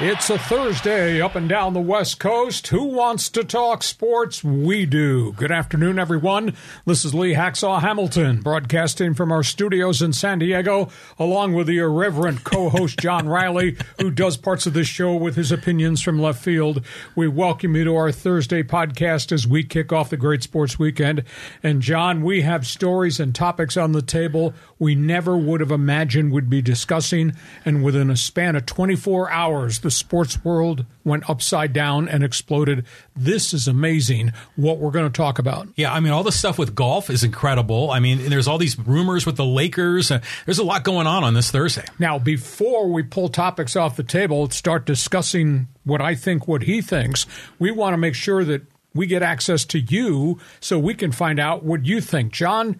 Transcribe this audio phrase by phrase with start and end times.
[0.00, 2.68] It's a Thursday up and down the West Coast.
[2.68, 4.44] Who wants to talk sports?
[4.44, 5.32] We do.
[5.32, 6.54] Good afternoon, everyone.
[6.86, 10.88] This is Lee Hacksaw Hamilton, broadcasting from our studios in San Diego,
[11.18, 15.34] along with the irreverent co host John Riley, who does parts of this show with
[15.34, 16.84] his opinions from left field.
[17.16, 21.24] We welcome you to our Thursday podcast as we kick off the great sports weekend.
[21.60, 26.32] And, John, we have stories and topics on the table we never would have imagined
[26.32, 27.34] we'd be discussing.
[27.64, 32.84] And within a span of 24 hours, the sports world went upside down and exploded.
[33.16, 35.66] This is amazing what we're going to talk about.
[35.76, 37.90] Yeah, I mean, all the stuff with golf is incredible.
[37.90, 40.10] I mean, there's all these rumors with the Lakers.
[40.10, 41.86] Uh, there's a lot going on on this Thursday.
[41.98, 46.82] Now, before we pull topics off the table, start discussing what I think, what he
[46.82, 47.24] thinks,
[47.58, 51.40] we want to make sure that we get access to you so we can find
[51.40, 52.34] out what you think.
[52.34, 52.78] John,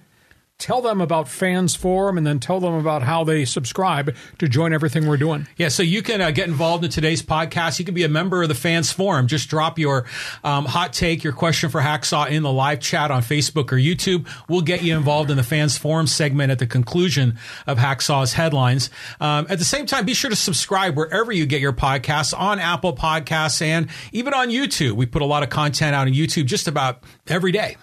[0.59, 4.73] tell them about Fans Forum and then tell them about how they subscribe to join
[4.73, 5.47] everything we're doing.
[5.57, 7.79] Yeah, so you can uh, get involved in today's podcast.
[7.79, 9.29] You can be a member of the Fans Forum.
[9.29, 10.07] Just drop your
[10.43, 14.27] um, hot take, your question for Hacksaw in the live chat on Facebook or YouTube.
[14.49, 18.91] We'll get you involved in the Fans Forum segment at the conclusion of Hacksaw's headlines.
[19.21, 22.59] Um, at the same time, be sure to subscribe wherever you get your podcasts on
[22.59, 24.95] Apple Podcasts and even on YouTube.
[24.95, 27.77] We put a lot of content out on YouTube just about every day.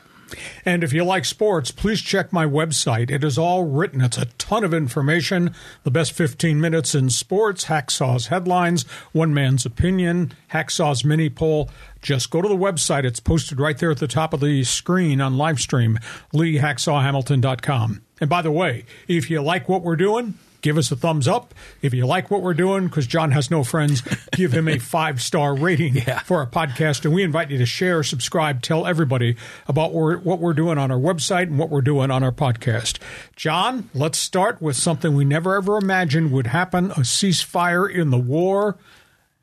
[0.65, 3.09] And if you like sports, please check my website.
[3.11, 4.01] It is all written.
[4.01, 5.53] It's a ton of information.
[5.83, 11.69] The best 15 minutes in sports, Hacksaw's headlines, one man's opinion, Hacksaw's mini poll.
[12.01, 13.03] Just go to the website.
[13.03, 15.99] It's posted right there at the top of the screen on live stream,
[16.33, 18.01] leehacksawhamilton.com.
[18.21, 21.53] And by the way, if you like what we're doing, give us a thumbs up.
[21.83, 25.21] If you like what we're doing, because John has no friends, give him a five
[25.21, 26.19] star rating yeah.
[26.19, 27.05] for our podcast.
[27.05, 29.35] And we invite you to share, subscribe, tell everybody
[29.67, 32.97] about what we're doing on our website and what we're doing on our podcast.
[33.35, 38.17] John, let's start with something we never ever imagined would happen a ceasefire in the
[38.17, 38.75] war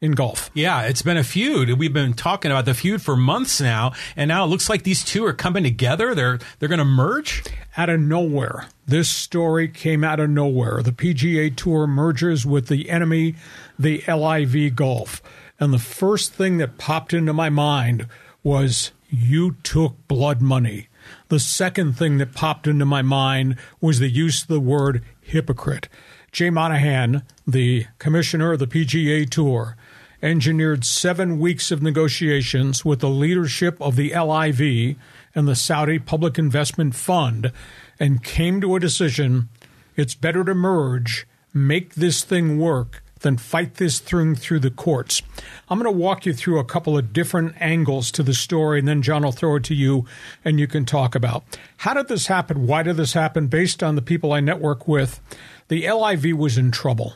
[0.02, 0.50] in golf.
[0.52, 1.78] Yeah, it's been a feud.
[1.78, 5.04] We've been talking about the feud for months now, and now it looks like these
[5.04, 6.14] two are coming together.
[6.14, 7.44] They're they're going to merge
[7.76, 8.66] out of nowhere.
[8.84, 10.82] This story came out of nowhere.
[10.82, 13.36] The PGA Tour merges with the enemy,
[13.78, 15.22] the LIV Golf.
[15.60, 18.08] And the first thing that popped into my mind
[18.42, 20.88] was you took blood money.
[21.28, 25.88] The second thing that popped into my mind was the use of the word hypocrite.
[26.32, 29.76] Jay Monahan, the commissioner of the PGA Tour,
[30.22, 34.96] engineered seven weeks of negotiations with the leadership of the LIV
[35.34, 37.52] and the Saudi Public Investment Fund
[37.98, 39.48] and came to a decision
[39.96, 45.22] it's better to merge, make this thing work, than fight this thing through the courts.
[45.68, 48.88] I'm going to walk you through a couple of different angles to the story, and
[48.88, 50.06] then John will throw it to you
[50.44, 51.44] and you can talk about
[51.78, 52.66] how did this happen?
[52.66, 53.46] Why did this happen?
[53.46, 55.20] Based on the people I network with,
[55.68, 57.14] the LIV was in trouble.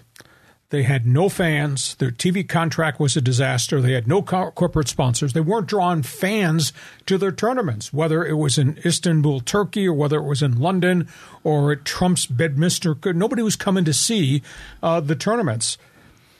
[0.70, 1.94] They had no fans.
[1.96, 3.80] Their TV contract was a disaster.
[3.80, 5.32] They had no co- corporate sponsors.
[5.32, 6.72] They weren't drawing fans
[7.06, 11.08] to their tournaments, whether it was in Istanbul, Turkey, or whether it was in London
[11.44, 12.96] or at Trump's Bedminster.
[13.04, 14.42] Nobody was coming to see
[14.82, 15.78] uh, the tournaments.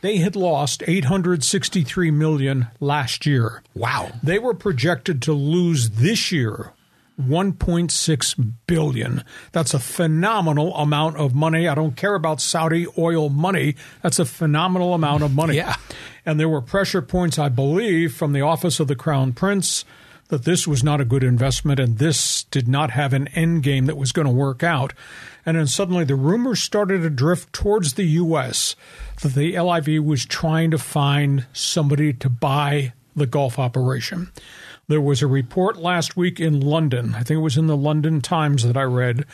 [0.01, 3.63] They had lost 863 million last year.
[3.75, 4.11] Wow.
[4.23, 6.73] They were projected to lose this year
[7.21, 9.25] 1.6 billion.
[9.53, 11.67] That's a phenomenal amount of money.
[11.67, 13.77] I don't care about Saudi oil money.
[14.03, 15.57] That's a phenomenal amount of money.
[15.57, 15.77] yeah.
[16.27, 19.85] And there were pressure points, I believe, from the office of the Crown Prince
[20.29, 23.87] that this was not a good investment and this did not have an end game
[23.87, 24.93] that was going to work out.
[25.45, 28.75] And then suddenly the rumors started to drift towards the U.S.
[29.23, 34.33] that the LIV was trying to find somebody to buy the Gulf operation.
[34.89, 38.21] There was a report last week in London, I think it was in the London
[38.21, 39.25] Times that I read,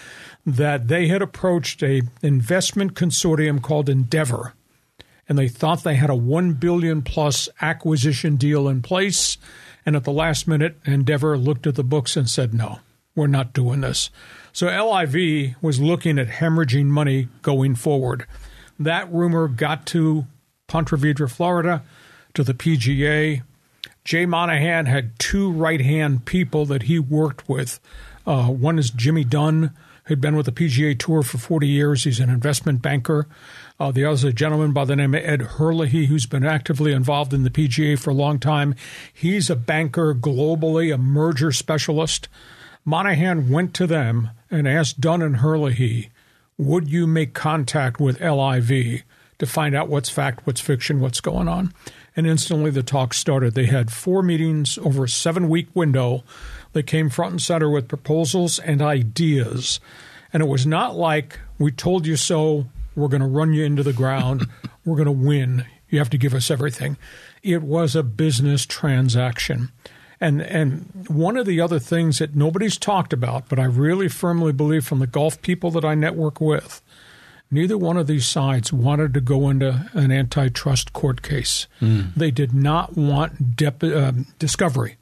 [0.47, 4.55] that they had approached a investment consortium called Endeavor
[5.29, 9.39] and they thought they had a 1 billion plus acquisition deal in place
[9.87, 12.81] and at the last minute Endeavor looked at the books and said no,
[13.15, 14.11] we're not doing this.
[14.53, 18.27] So LIV was looking at hemorrhaging money going forward.
[18.79, 20.27] That rumor got to
[20.67, 21.83] Ponte Vedra, Florida,
[22.35, 23.43] to the PGA.
[24.05, 27.81] Jay Monahan had two right hand people that he worked with.
[28.27, 29.71] Uh, one is Jimmy Dunn,
[30.05, 32.05] who'd been with the PGA Tour for 40 years.
[32.05, 33.29] He's an investment banker.
[33.79, 36.93] Uh, the other is a gentleman by the name of Ed Herlihy, who's been actively
[36.93, 38.75] involved in the PGA for a long time.
[39.13, 42.29] He's a banker globally, a merger specialist.
[42.85, 46.11] Monahan went to them and asked Dunn and Herlihy,
[46.59, 49.03] would you make contact with LIV
[49.43, 51.73] to find out what's fact, what's fiction, what's going on.
[52.15, 53.55] And instantly the talks started.
[53.55, 56.25] They had four meetings over a seven week window.
[56.73, 59.81] They came front and center with proposals and ideas.
[60.33, 63.83] And it was not like, we told you so, we're going to run you into
[63.83, 64.47] the ground,
[64.85, 66.97] we're going to win, you have to give us everything.
[67.43, 69.71] It was a business transaction.
[70.21, 74.53] And and one of the other things that nobody's talked about, but I really firmly
[74.53, 76.81] believe from the golf people that I network with,
[77.53, 81.69] neither one of these sides wanted to go into an antitrust court case.
[81.81, 82.15] Mm.
[82.15, 84.97] They did not want dep- uh, discovery,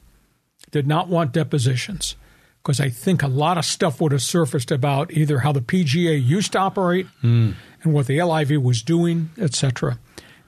[0.69, 2.15] did not want depositions,
[2.61, 6.23] because I think a lot of stuff would have surfaced about either how the PGA
[6.23, 7.55] used to operate mm.
[7.81, 9.97] and what the LIV was doing, etc.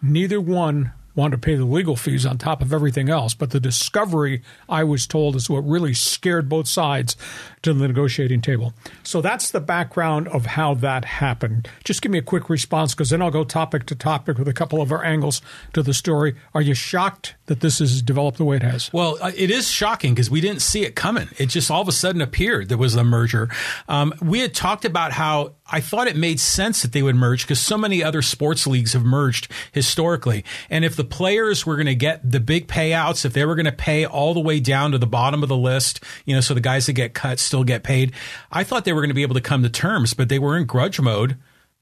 [0.02, 3.34] Neither one want to pay the legal fees on top of everything else.
[3.34, 7.16] But the discovery, I was told, is what really scared both sides
[7.62, 8.74] to the negotiating table.
[9.04, 11.70] So that's the background of how that happened.
[11.84, 14.54] Just give me a quick response because then I'll go topic to topic with a
[14.54, 15.42] couple of our angles
[15.74, 16.36] to the story.
[16.54, 18.92] Are you shocked that this has developed the way it has?
[18.92, 21.30] Well, uh, it is shocking because we didn't see it coming.
[21.38, 23.50] It just all of a sudden appeared there was a merger.
[23.88, 27.44] Um, we had talked about how I thought it made sense that they would merge
[27.44, 30.44] because so many other sports leagues have merged historically.
[30.70, 33.66] And if the players were going to get the big payouts, if they were going
[33.66, 36.54] to pay all the way down to the bottom of the list, you know, so
[36.54, 38.14] the guys that get cut still get paid,
[38.52, 40.58] I thought they were going to be able to come to terms, but they were
[40.58, 41.38] in grudge mode.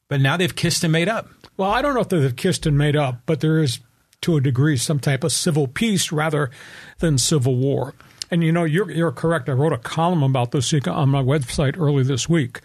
[0.07, 1.29] But now they've kissed and made up.
[1.55, 3.79] Well, I don't know if they've kissed and made up, but there is,
[4.21, 6.51] to a degree, some type of civil peace rather
[6.99, 7.95] than civil war.
[8.29, 9.47] And you know, you're, you're correct.
[9.47, 12.59] I wrote a column about this on my website early this week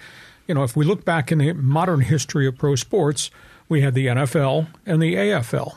[0.47, 3.31] you know, if we look back in the modern history of pro sports,
[3.69, 5.77] we had the NFL and the AFL.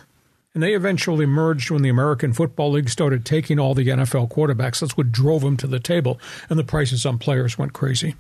[0.54, 4.80] And they eventually merged when the American Football League started taking all the NFL quarterbacks.
[4.80, 6.20] That's what drove them to the table,
[6.50, 8.16] and the prices on players went crazy.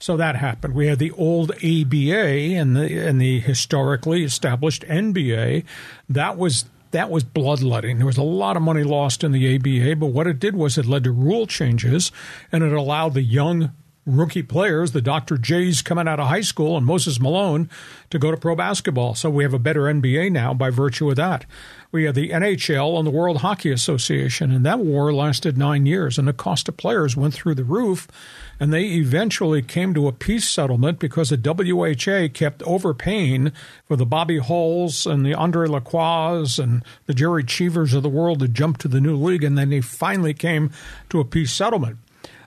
[0.00, 0.74] So that happened.
[0.74, 5.64] We had the old ABA and the and the historically established NBA.
[6.08, 7.98] That was that was bloodletting.
[7.98, 10.78] There was a lot of money lost in the ABA, but what it did was
[10.78, 12.10] it led to rule changes,
[12.50, 13.72] and it allowed the young
[14.08, 15.36] rookie players, the Dr.
[15.36, 17.68] J's coming out of high school and Moses Malone
[18.10, 19.14] to go to pro basketball.
[19.14, 21.44] So we have a better NBA now by virtue of that.
[21.92, 26.18] We have the NHL and the World Hockey Association, and that war lasted nine years,
[26.18, 28.08] and the cost of players went through the roof.
[28.60, 33.52] And they eventually came to a peace settlement because the WHA kept overpaying
[33.86, 38.40] for the Bobby Hulls and the Andre Lacroix and the Gerry Cheevers of the world
[38.40, 40.70] to jump to the new league, and then they finally came
[41.08, 41.98] to a peace settlement.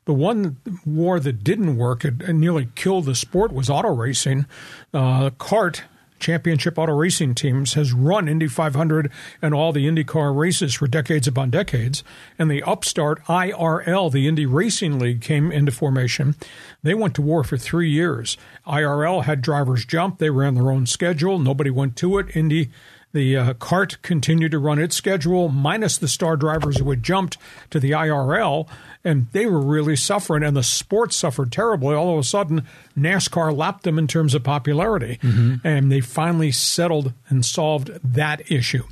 [0.05, 4.45] The one war that didn't work and nearly killed the sport was auto racing.
[4.93, 5.83] Uh, CART,
[6.19, 9.11] Championship Auto Racing Teams, has run Indy 500
[9.41, 12.03] and all the IndyCar races for decades upon decades.
[12.39, 16.35] And the upstart IRL, the Indy Racing League, came into formation.
[16.81, 18.37] They went to war for three years.
[18.65, 20.17] IRL had drivers jump.
[20.17, 21.37] They ran their own schedule.
[21.37, 22.35] Nobody went to it.
[22.35, 22.69] Indy
[23.13, 27.37] the uh, CART continued to run its schedule, minus the star drivers who had jumped
[27.69, 28.67] to the IRL,
[29.03, 31.95] and they were really suffering, and the sport suffered terribly.
[31.95, 32.65] All of a sudden,
[32.97, 35.65] NASCAR lapped them in terms of popularity, mm-hmm.
[35.65, 38.83] and they finally settled and solved that issue.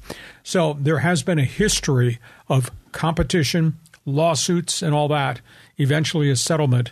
[0.44, 5.42] So there has been a history of competition, lawsuits, and all that,
[5.78, 6.92] eventually a settlement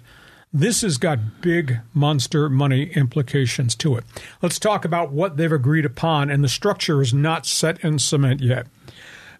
[0.53, 4.03] this has got big monster money implications to it.
[4.41, 8.41] Let's talk about what they've agreed upon, and the structure is not set in cement
[8.41, 8.67] yet.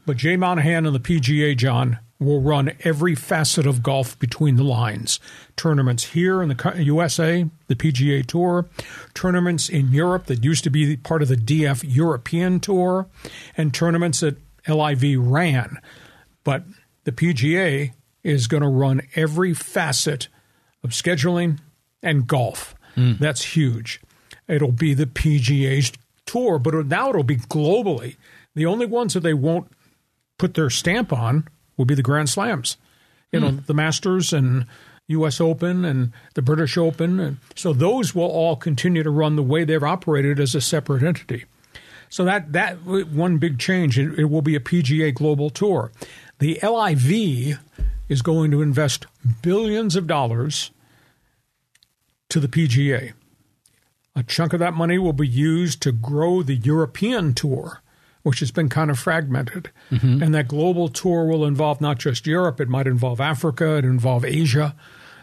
[0.05, 4.63] But Jay Monahan and the PGA, John, will run every facet of golf between the
[4.63, 5.19] lines.
[5.55, 8.67] Tournaments here in the USA, the PGA Tour,
[9.13, 13.07] tournaments in Europe that used to be part of the DP European Tour,
[13.55, 15.79] and tournaments that LIV ran.
[16.43, 16.63] But
[17.03, 17.91] the PGA
[18.23, 20.27] is going to run every facet
[20.83, 21.59] of scheduling
[22.01, 22.75] and golf.
[22.95, 23.19] Mm.
[23.19, 24.01] That's huge.
[24.47, 25.91] It'll be the PGA's
[26.25, 28.15] tour, but now it'll be globally.
[28.55, 29.71] The only ones that they won't
[30.37, 31.47] put their stamp on
[31.77, 32.77] will be the Grand Slams.
[33.31, 33.65] You know, mm.
[33.65, 34.65] the Masters and
[35.07, 35.39] U.S.
[35.39, 37.19] Open and the British Open.
[37.19, 41.03] And so those will all continue to run the way they've operated as a separate
[41.03, 41.45] entity.
[42.09, 43.99] So that that one big change.
[43.99, 45.91] It, it will be a PGA Global Tour.
[46.39, 47.59] The LIV
[48.07, 49.05] is going to invest
[49.41, 50.71] billions of dollars
[52.29, 53.13] to the PGA.
[54.15, 57.81] A chunk of that money will be used to grow the European tour,
[58.27, 59.71] which has been kind of fragmented.
[59.89, 60.21] Mm-hmm.
[60.21, 64.25] And that global tour will involve not just Europe, it might involve Africa, it involve
[64.25, 64.75] Asia.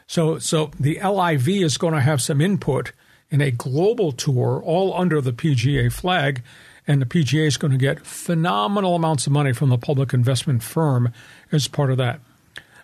[0.07, 2.93] So, so the LIV is going to have some input
[3.29, 6.43] in a global tour, all under the PGA flag.
[6.87, 10.63] And the PGA is going to get phenomenal amounts of money from the public investment
[10.63, 11.13] firm
[11.53, 12.21] as part of that.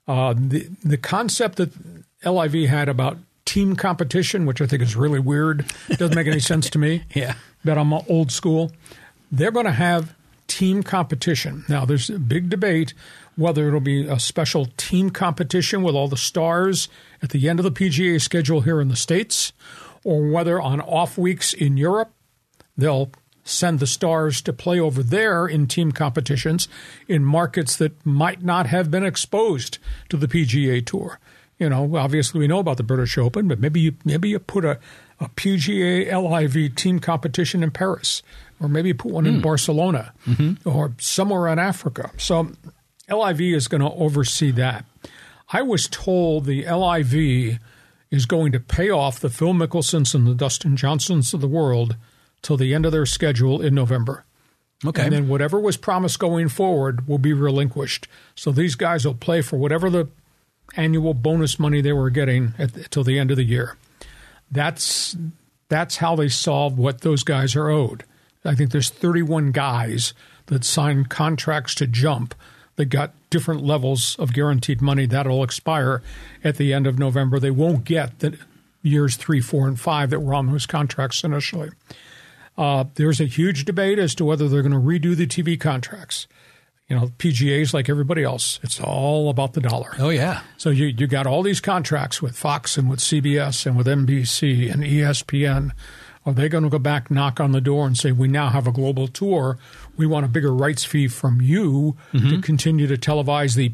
[0.07, 1.71] Uh, the the concept that
[2.25, 6.69] LIV had about team competition, which I think is really weird, doesn't make any sense
[6.71, 7.05] to me.
[7.15, 7.35] Yeah,
[7.65, 8.73] but I'm old school.
[9.31, 10.15] They're going to have
[10.47, 11.65] team competition.
[11.69, 12.93] Now, there's a big debate
[13.37, 16.89] whether it'll be a special team competition with all the stars
[17.23, 19.53] at the end of the PGA schedule here in the States,
[20.05, 22.13] or whether on off weeks in Europe,
[22.77, 23.11] they'll
[23.45, 26.69] send the stars to play over there in team competitions
[27.09, 31.19] in markets that might not have been exposed to the PGA Tour.
[31.59, 34.65] You know, obviously we know about the British Open, but maybe you maybe you put
[34.65, 34.79] a,
[35.19, 38.23] a PGA LIV team competition in Paris,
[38.61, 39.29] or maybe put one mm.
[39.29, 39.41] in hmm.
[39.41, 40.69] Barcelona, mm-hmm.
[40.69, 42.11] or somewhere in Africa.
[42.19, 42.53] So
[43.09, 44.85] LIV is going to oversee that.
[45.53, 47.59] I was told the LIV
[48.11, 51.97] is going to pay off the Phil Mickelsons and the Dustin Johnsons of the world
[52.43, 54.25] till the end of their schedule in November.
[54.85, 55.03] Okay.
[55.03, 58.09] And then whatever was promised going forward will be relinquished.
[58.35, 60.09] So these guys will play for whatever the
[60.77, 63.77] annual bonus money they were getting at, till the end of the year.
[64.51, 65.17] That's
[65.69, 68.05] that's how they solve what those guys are owed.
[68.45, 70.15] I think there's 31 guys
[70.47, 72.35] that signed contracts to jump
[72.77, 76.03] that got different levels of guaranteed money that'll expire
[76.43, 77.39] at the end of November.
[77.39, 78.39] They won't get the
[78.83, 81.71] years three, four, and five that were on those contracts initially.
[82.57, 86.27] Uh, there's a huge debate as to whether they're going to redo the TV contracts.
[86.89, 88.59] You know, PGA's like everybody else.
[88.63, 89.93] It's all about the dollar.
[89.99, 90.41] Oh yeah.
[90.57, 94.73] So you you got all these contracts with Fox and with CBS and with NBC
[94.73, 95.71] and ESPN.
[96.27, 98.67] Are they going to go back, knock on the door, and say, "We now have
[98.67, 99.59] a global tour.
[99.97, 102.29] We want a bigger rights fee from you mm-hmm.
[102.29, 103.73] to continue to televise the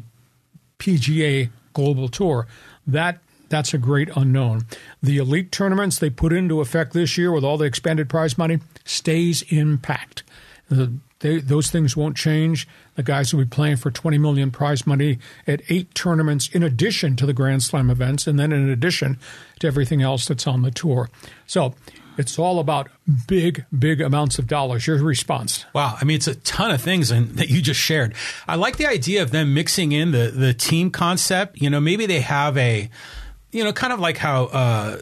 [0.79, 2.47] PGA Global Tour"?
[2.85, 4.65] That that's a great unknown.
[5.01, 8.59] The elite tournaments they put into effect this year with all the expanded prize money
[8.85, 10.23] stays intact.
[11.19, 12.67] Those things won't change.
[12.95, 17.15] The guys will be playing for 20 million prize money at eight tournaments in addition
[17.15, 19.17] to the Grand Slam events, and then in addition
[19.59, 21.09] to everything else that's on the tour.
[21.45, 21.73] So
[22.17, 22.89] it's all about
[23.27, 24.87] big, big amounts of dollars.
[24.87, 25.65] Your response?
[25.73, 28.13] Wow, I mean, it's a ton of things and, that you just shared.
[28.47, 31.61] I like the idea of them mixing in the the team concept.
[31.61, 32.89] You know, maybe they have a,
[33.51, 34.45] you know, kind of like how.
[34.45, 34.97] Uh,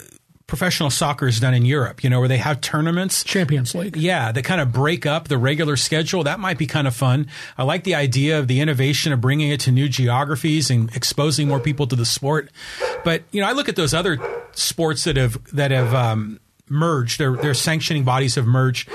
[0.47, 3.23] professional soccer is done in Europe, you know, where they have tournaments.
[3.23, 3.97] Champions League.
[3.97, 6.23] Yeah, they kind of break up the regular schedule.
[6.23, 7.27] That might be kind of fun.
[7.57, 11.47] I like the idea of the innovation of bringing it to new geographies and exposing
[11.47, 12.51] more people to the sport.
[13.03, 14.19] But, you know, I look at those other
[14.51, 18.89] sports that have, that have, um, merged, their, their sanctioning bodies have merged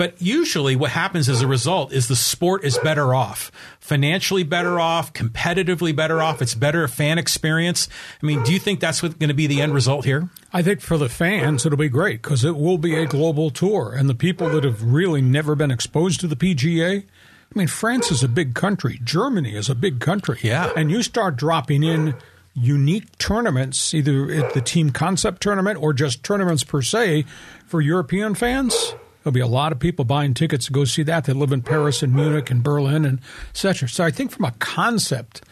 [0.00, 4.80] but usually what happens as a result is the sport is better off, financially better
[4.80, 6.40] off, competitively better off.
[6.40, 7.86] It's better fan experience.
[8.22, 10.30] I mean, do you think that's what's going to be the end result here?
[10.54, 13.92] I think for the fans, it'll be great because it will be a global tour.
[13.94, 18.10] And the people that have really never been exposed to the PGA, I mean, France
[18.10, 19.00] is a big country.
[19.04, 20.38] Germany is a big country.
[20.40, 20.72] Yeah.
[20.74, 22.14] And you start dropping in
[22.54, 27.24] unique tournaments, either at the team concept tournament or just tournaments per se
[27.66, 28.94] for European fans.
[29.22, 31.24] There'll be a lot of people buying tickets to go see that.
[31.24, 33.88] They live in Paris and Munich and Berlin and etc.
[33.88, 35.42] So I think from a concept,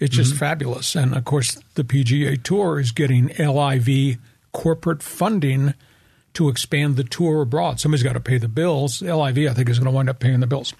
[0.00, 0.38] it's just mm-hmm.
[0.38, 0.96] fabulous.
[0.96, 4.18] And of course, the PGA Tour is getting LIV
[4.50, 5.74] corporate funding
[6.34, 7.78] to expand the tour abroad.
[7.78, 9.02] Somebody's got to pay the bills.
[9.02, 10.72] LIV, I think, is going to wind up paying the bills.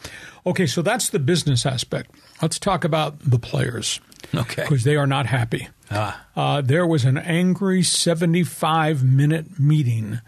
[0.46, 2.10] Okay, so that's the business aspect.
[2.40, 4.00] Let's talk about the players.
[4.42, 4.62] Okay.
[4.62, 5.68] Because they are not happy.
[5.90, 6.24] Ah.
[6.34, 10.20] Uh, there was an angry 75 minute meeting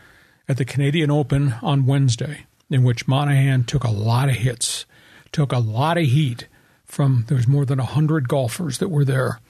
[0.46, 4.84] at the Canadian Open on Wednesday, in which Monahan took a lot of hits,
[5.32, 6.48] took a lot of heat
[6.94, 9.40] from there was more than hundred golfers that were there.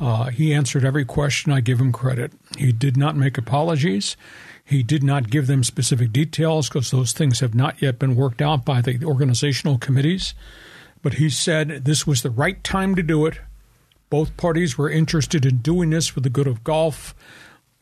[0.00, 1.52] Uh, he answered every question.
[1.52, 2.32] I give him credit.
[2.56, 4.16] He did not make apologies.
[4.64, 8.40] He did not give them specific details because those things have not yet been worked
[8.40, 10.32] out by the organizational committees.
[11.02, 13.40] But he said this was the right time to do it.
[14.10, 17.14] Both parties were interested in doing this for the good of golf.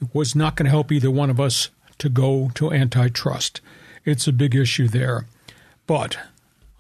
[0.01, 3.61] It was not going to help either one of us to go to antitrust.
[4.05, 5.27] It's a big issue there.
[5.87, 6.19] But,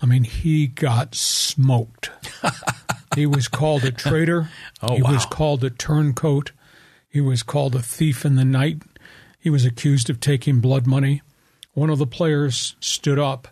[0.02, 2.10] I mean, he got smoked.
[3.16, 4.48] he was called a traitor.
[4.80, 5.14] Oh, he wow.
[5.14, 6.52] was called a turncoat.
[7.08, 8.80] He was called a thief in the night.
[9.40, 11.20] He was accused of taking blood money.
[11.72, 13.48] One of the players stood up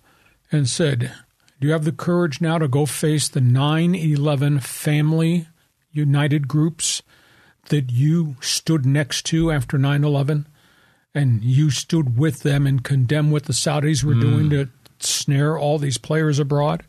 [0.52, 1.12] and said,
[1.60, 5.48] Do you have the courage now to go face the 9 11 family
[5.96, 7.02] united groups
[7.68, 10.46] that you stood next to after 9 11?
[11.16, 14.20] and you stood with them and condemned what the Saudis were mm.
[14.20, 16.84] doing to snare all these players abroad?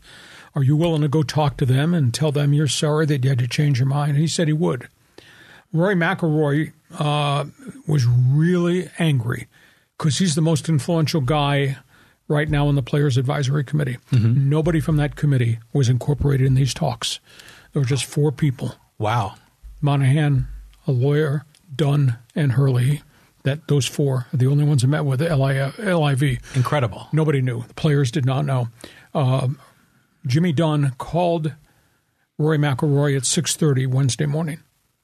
[0.54, 3.30] Are you willing to go talk to them and tell them you're sorry that you
[3.30, 4.12] had to change your mind?
[4.12, 4.90] And he said he would.
[5.72, 7.46] Rory McIlroy uh,
[7.88, 9.48] was really angry
[9.98, 11.78] because he's the most influential guy
[12.28, 13.98] right now in the Players Advisory Committee.
[14.12, 14.50] Mm-hmm.
[14.50, 17.22] Nobody from that committee was incorporated in these talks.
[17.72, 18.76] There were just four people.
[19.00, 19.36] Wow.
[19.82, 20.48] Monahan,
[20.88, 23.02] a lawyer, Dunn, and Herlihy
[23.44, 26.56] That those four are the only ones I met with the LIV.
[26.56, 27.08] Incredible.
[27.12, 27.64] Nobody knew.
[27.64, 28.70] The players did not know.
[29.14, 29.50] Uh,
[30.26, 31.54] Jimmy Dunn called
[32.38, 34.60] Rory McIlroy at 6:30 Wednesday morning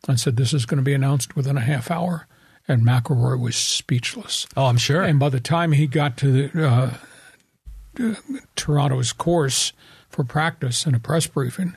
[0.08, 2.28] and said this is going to be announced within a half hour.
[2.68, 4.48] And McIlroy was speechless.
[4.56, 5.02] Oh, I'm sure.
[5.04, 8.14] And by the time he got to the, uh,
[8.56, 9.74] Toronto's course
[10.10, 11.76] for practice and a press briefing,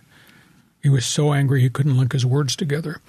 [0.87, 3.01] he was so angry he couldn't link his words together.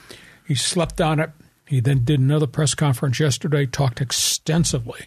[0.48, 1.30] He slept on it.
[1.68, 5.06] He then did another press conference yesterday, talked extensively,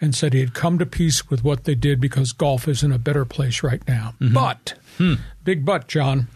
[0.00, 2.92] and said he had come to peace with what they did because golf is in
[2.92, 4.14] a better place right now.
[4.22, 4.32] Mm-hmm.
[4.32, 5.16] But, hmm.
[5.44, 6.28] big but, John,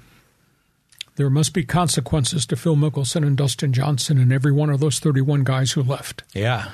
[1.17, 4.99] there must be consequences to Phil Mickelson and Dustin Johnson and every one of those
[4.99, 6.23] 31 guys who left.
[6.35, 6.69] Yeah.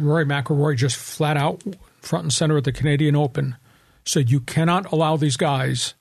[0.00, 1.62] Rory McIlroy just flat out,
[2.00, 3.54] front and center at the Canadian Open,
[4.04, 5.94] said you cannot allow these guys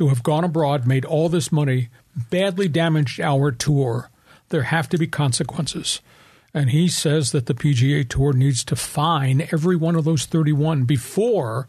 [0.00, 1.90] to have gone abroad, made all this money,
[2.30, 4.08] badly damaged our tour.
[4.48, 6.00] There have to be consequences.
[6.54, 10.84] And he says that the PGA Tour needs to fine every one of those 31
[10.84, 11.68] before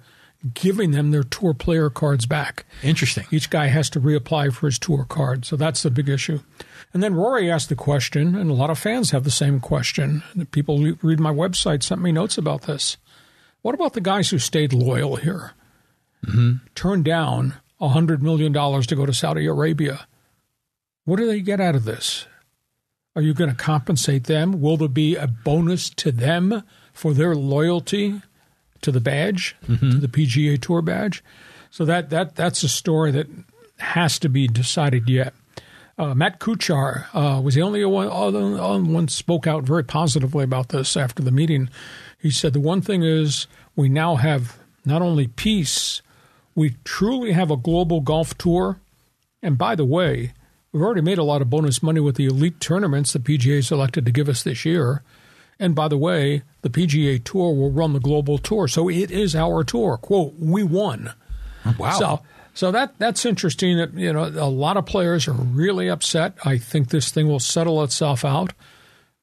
[0.54, 2.64] giving them their tour player cards back.
[2.82, 3.26] Interesting.
[3.32, 5.44] Each guy has to reapply for his tour card.
[5.44, 6.40] So that's the big issue.
[6.94, 10.24] And then Rory asked the question, and a lot of fans have the same question.
[10.52, 12.96] People read my website, sent me notes about this.
[13.62, 15.52] What about the guys who stayed loyal here?
[16.26, 16.66] Mm-hmm.
[16.76, 20.08] Turned down $100 million to go to Saudi Arabia.
[21.06, 22.28] What do they get out of this?
[23.16, 24.62] Are you going to compensate them?
[24.62, 28.22] Will there be a bonus to them for their loyalty
[28.82, 29.92] to the badge, mm-hmm.
[29.92, 31.24] to the PGA Tour badge?
[31.72, 33.28] So that that that's a story that
[33.80, 35.34] has to be decided yet.
[35.98, 40.70] Uh, Matt Kuchar uh, was the only one, only one spoke out very positively about
[40.70, 41.70] this after the meeting.
[42.18, 46.02] He said the one thing is we now have not only peace,
[46.56, 48.80] we truly have a global golf tour.
[49.42, 50.34] And by the way,
[50.72, 54.06] We've already made a lot of bonus money with the elite tournaments the PGA selected
[54.06, 55.04] to give us this year.
[55.60, 58.68] And by the way, the PGA Tour will run the global tour.
[58.68, 59.98] So it is our tour.
[59.98, 61.14] Quote, we won.
[61.78, 61.92] Wow.
[61.92, 62.22] So
[62.54, 66.38] so that that's interesting that you know a lot of players are really upset.
[66.44, 68.54] I think this thing will settle itself out.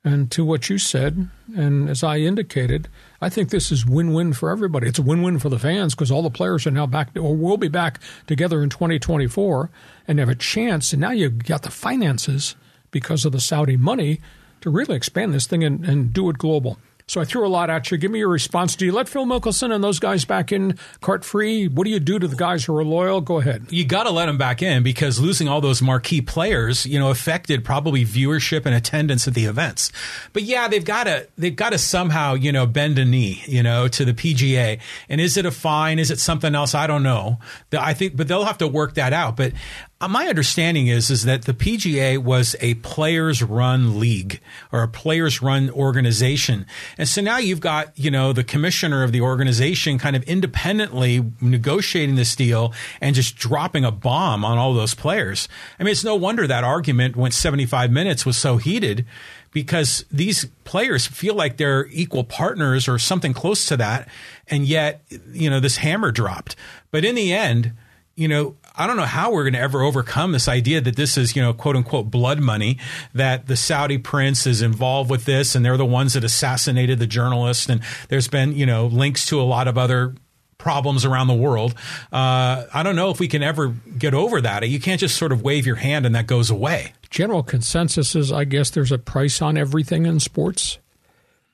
[0.05, 2.89] And to what you said, and as I indicated,
[3.21, 4.87] I think this is win-win for everybody.
[4.87, 7.57] It's a win-win for the fans because all the players are now back or will
[7.57, 9.71] be back together in 2024
[10.07, 10.93] and have a chance.
[10.93, 12.55] And now you've got the finances
[12.91, 14.21] because of the Saudi money
[14.61, 16.79] to really expand this thing and, and do it global.
[17.09, 17.97] So I threw a lot at you.
[17.97, 18.77] Give me your response.
[18.77, 21.67] Do you let Phil Mickelson and those guys back in cart free?
[21.67, 23.23] What do you do to the guys who are loyal?
[23.23, 23.67] Go ahead.
[23.71, 27.11] You got to let them back in because losing all those marquee players, you know,
[27.11, 29.91] affected probably viewership and attendance at the events.
[30.35, 33.63] But yeah, they've got to they've got to somehow, you know, bend a knee, you
[33.63, 34.79] know, to the PGA.
[35.09, 35.99] And is it a fine?
[35.99, 36.75] Is it something else?
[36.75, 37.39] I don't know.
[37.73, 39.35] I think, but they'll have to work that out.
[39.35, 39.55] But
[40.01, 44.89] Uh, my understanding is is that the PGA was a players run league or a
[44.89, 46.67] players run organization.
[46.97, 51.25] And so now you've got, you know, the commissioner of the organization kind of independently
[51.41, 55.49] negotiating this deal and just dropping a bomb on all those players.
[55.81, 59.05] I mean, it's no wonder that argument went 75 minutes was so heated
[59.51, 64.07] because these players feel like they're equal partners or something close to that.
[64.47, 66.55] And yet, you know, this hammer dropped.
[66.93, 67.73] But in the end,
[68.15, 71.19] you know, I don't know how we're going to ever overcome this idea that this
[71.19, 72.79] is, you know, quote unquote blood money,
[73.13, 77.07] that the Saudi prince is involved with this and they're the ones that assassinated the
[77.07, 77.69] journalist.
[77.69, 80.15] And there's been, you know, links to a lot of other
[80.59, 81.75] problems around the world.
[82.13, 84.69] Uh, I don't know if we can ever get over that.
[84.69, 86.93] You can't just sort of wave your hand and that goes away.
[87.11, 90.79] General consensus is, I guess, there's a price on everything in sports.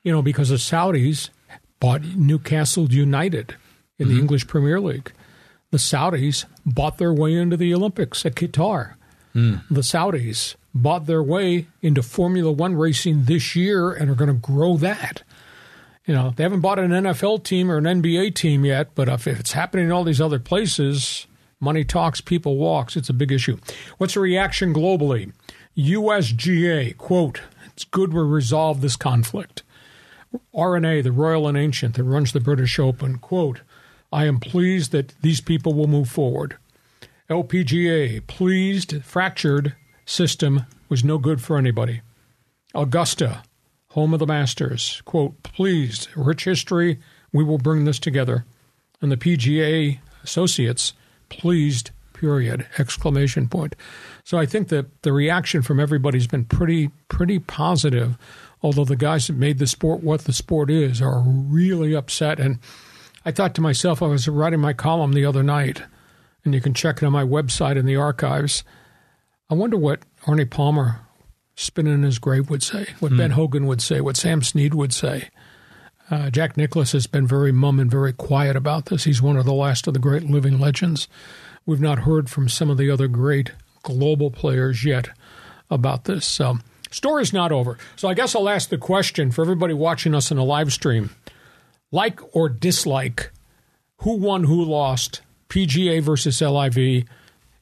[0.03, 1.29] You know, because the Saudis
[1.79, 3.55] bought Newcastle United
[3.97, 4.15] in mm-hmm.
[4.15, 5.11] the English Premier League.
[5.75, 8.93] The Saudis bought their way into the Olympics at Qatar.
[9.35, 9.61] Mm.
[9.69, 14.33] The Saudis bought their way into Formula One racing this year and are going to
[14.35, 15.23] grow that.
[16.05, 19.27] You know, they haven't bought an NFL team or an NBA team yet, but if
[19.27, 21.27] it's happening in all these other places,
[21.59, 22.95] money talks, people walks.
[22.95, 23.57] It's a big issue.
[23.97, 25.33] What's the reaction globally?
[25.77, 29.61] USGA, quote, it's good we resolve this conflict.
[30.53, 33.59] R&A, the Royal and Ancient that runs the British Open, quote,
[34.11, 36.57] I am pleased that these people will move forward.
[37.29, 42.01] LPGA, pleased, fractured system was no good for anybody.
[42.73, 43.43] Augusta,
[43.89, 46.99] home of the Masters, quote, pleased, rich history,
[47.31, 48.45] we will bring this together.
[49.01, 50.93] And the PGA associates,
[51.29, 53.75] pleased, period, exclamation point.
[54.23, 58.17] So I think that the reaction from everybody's been pretty, pretty positive,
[58.61, 62.39] although the guys that made the sport what the sport is are really upset.
[62.39, 62.59] And
[63.25, 65.81] I thought to myself, I was writing my column the other night,
[66.43, 68.63] and you can check it on my website in the archives.
[69.49, 71.01] I wonder what Arnie Palmer
[71.55, 74.93] spinning in his grave would say, what Ben Hogan would say, what Sam Snead would
[74.93, 75.29] say.
[76.11, 79.05] Uh, Jack Nicklaus has been very mum and very quiet about this.
[79.05, 81.07] He's one of the last of the great living legends.
[81.65, 85.09] We've not heard from some of the other great global players yet
[85.71, 86.27] about this.
[86.27, 86.59] So,
[86.91, 87.79] story's not over.
[87.95, 91.09] So, I guess I'll ask the question for everybody watching us in a live stream
[91.91, 93.31] like or dislike,
[93.97, 97.05] who won, who lost, PGA versus LIV.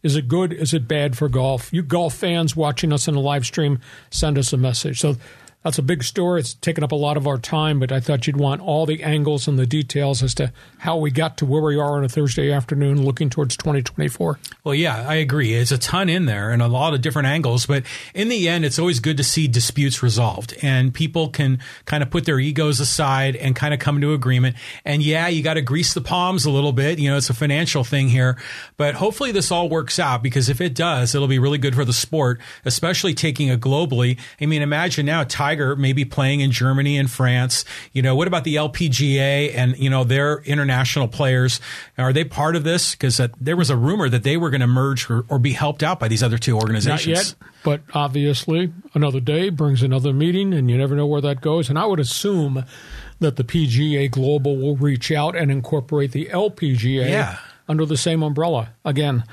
[0.02, 0.52] Is it good?
[0.52, 1.72] Is it bad for golf?
[1.72, 5.00] You golf fans watching us in a live stream, send us a message.
[5.00, 5.16] So
[5.64, 6.42] that's a big story.
[6.42, 9.02] It's taken up a lot of our time, but I thought you'd want all the
[9.02, 12.10] angles and the details as to how we got to where we are on a
[12.10, 14.40] Thursday afternoon looking towards 2024.
[14.64, 15.54] Well, yeah, I agree.
[15.54, 18.66] It's a ton in there and a lot of different angles, but in the end,
[18.66, 22.80] it's always good to see disputes resolved and people can kind of put their egos
[22.82, 24.58] aside and kind of come to agreement.
[24.84, 27.00] And yeah, you got to grease the palms a little bit.
[27.00, 28.38] You know, it's a financial thing here,
[28.76, 31.86] but hopefully this all works out because if it does, it'll be really good for
[31.86, 34.20] the sport, especially taking it globally.
[34.42, 37.64] I mean, imagine now Tiger maybe playing in Germany and France.
[37.92, 41.60] You know, what about the LPGA and, you know, their international players?
[41.98, 42.94] Are they part of this?
[42.96, 45.54] Because uh, there was a rumor that they were going to merge or, or, be
[45.54, 47.08] helped out by these other two organizations.
[47.08, 51.42] Not yet, but obviously another day brings another meeting, and you never know where that
[51.42, 51.70] goes.
[51.70, 52.66] And I would assume
[53.20, 57.40] that the PGA Global will reach out and incorporate the LPGA yeah.
[57.68, 58.74] under the same umbrella.
[58.86, 59.24] Again,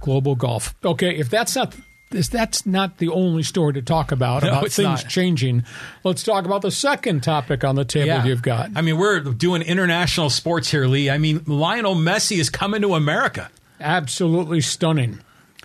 [0.00, 0.74] global golf.
[0.84, 1.74] Okay, if that's not
[2.10, 5.08] that's not the only story to talk about no, about things not.
[5.08, 5.64] changing.
[6.02, 8.24] Let's talk about the second topic on the table yeah.
[8.24, 8.70] you've got.
[8.74, 11.08] I mean, we're doing international sports here, Lee.
[11.08, 13.50] I mean, Lionel Messi is coming to America.
[13.80, 15.20] Absolutely stunning.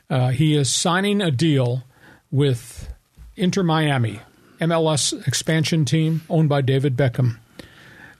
[0.09, 1.83] Uh, he is signing a deal
[2.29, 2.93] with
[3.35, 4.21] Inter Miami,
[4.61, 7.37] MLS expansion team owned by David Beckham.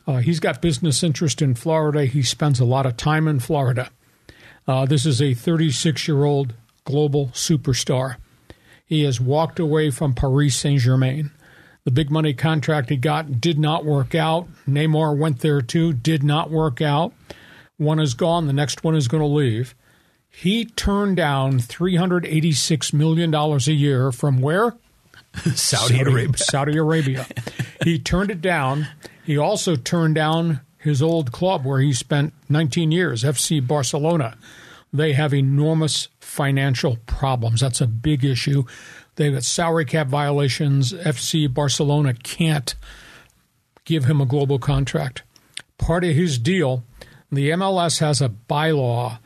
[0.07, 2.05] Uh, he's got business interest in Florida.
[2.05, 3.89] He spends a lot of time in Florida.
[4.67, 6.53] Uh, this is a 36 year old
[6.85, 8.17] global superstar.
[8.85, 11.31] He has walked away from Paris Saint Germain.
[11.83, 14.47] The big money contract he got did not work out.
[14.67, 17.13] Neymar went there too, did not work out.
[17.77, 19.75] One is gone, the next one is going to leave.
[20.29, 24.75] He turned down $386 million a year from where?
[25.53, 26.37] Saudi, Saudi Arabia.
[26.37, 27.27] Saudi Arabia.
[27.83, 28.87] he turned it down.
[29.23, 34.37] He also turned down his old club where he spent 19 years, FC Barcelona.
[34.95, 37.61] They have enormous financial problems.
[37.61, 38.63] That's a big issue.
[39.15, 40.93] They've got salary cap violations.
[40.93, 42.75] FC Barcelona can't
[43.85, 45.23] give him a global contract.
[45.77, 46.83] Part of his deal,
[47.31, 49.19] the MLS has a bylaw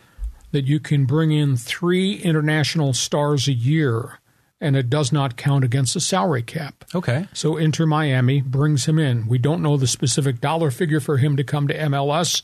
[0.51, 4.19] that you can bring in three international stars a year
[4.62, 6.84] and it does not count against the salary cap.
[6.93, 7.27] Okay.
[7.34, 9.27] So Inter Miami brings him in.
[9.27, 12.43] We don't know the specific dollar figure for him to come to MLS.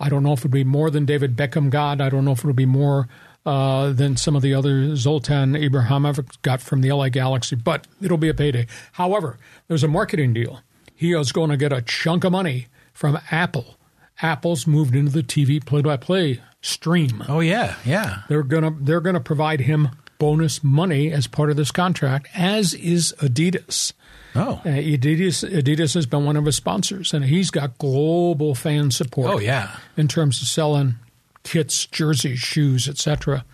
[0.00, 2.00] I don't know if it would be more than David Beckham got.
[2.00, 3.08] I don't know if it'll be more
[3.44, 8.18] uh, than some of the other Zlatan Ibrahimovic got from the LA Galaxy, but it'll
[8.18, 8.66] be a payday.
[8.92, 10.60] However, there's a marketing deal.
[10.94, 13.76] He is going to get a chunk of money from Apple.
[14.20, 17.24] Apple's moved into the TV play-by-play stream.
[17.28, 18.22] Oh yeah, yeah.
[18.28, 23.14] They're gonna they're gonna provide him bonus money as part of this contract, as is
[23.20, 23.92] Adidas.
[24.34, 28.90] Oh, uh, Adidas Adidas has been one of his sponsors, and he's got global fan
[28.90, 29.30] support.
[29.30, 30.96] Oh yeah, in terms of selling
[31.44, 33.44] kits, jerseys, shoes, etc.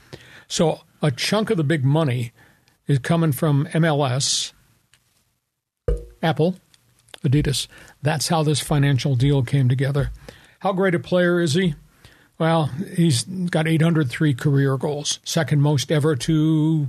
[0.49, 2.33] So a chunk of the big money
[2.87, 4.53] is coming from MLS,
[6.23, 6.57] Apple,
[7.23, 7.67] Adidas.
[8.03, 10.11] That's how this financial deal came together.
[10.61, 11.75] How great a player is he?
[12.39, 16.89] Well, he's got 803 career goals, second most ever to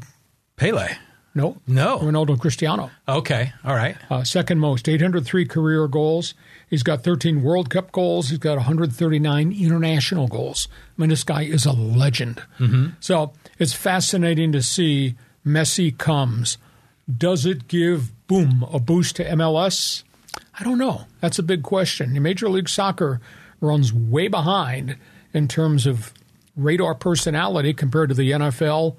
[0.56, 0.96] Pele.
[1.36, 2.90] No, no, Ronaldo Cristiano.
[3.10, 3.98] Okay, all right.
[4.10, 6.34] Uh, second most, 803 career goals.
[6.70, 8.30] He's got 13 World Cup goals.
[8.30, 10.70] He's got 139 international goals.
[10.98, 12.42] I mean, this guy is a legend.
[12.58, 12.92] Mm-hmm.
[13.02, 16.58] So it's fascinating to see Messi comes.
[17.14, 20.04] Does it give boom a boost to MLS?
[20.58, 21.04] I don't know.
[21.20, 22.22] That's a big question.
[22.22, 23.20] Major League Soccer
[23.60, 24.96] runs way behind
[25.34, 26.14] in terms of
[26.56, 28.96] radar personality compared to the NFL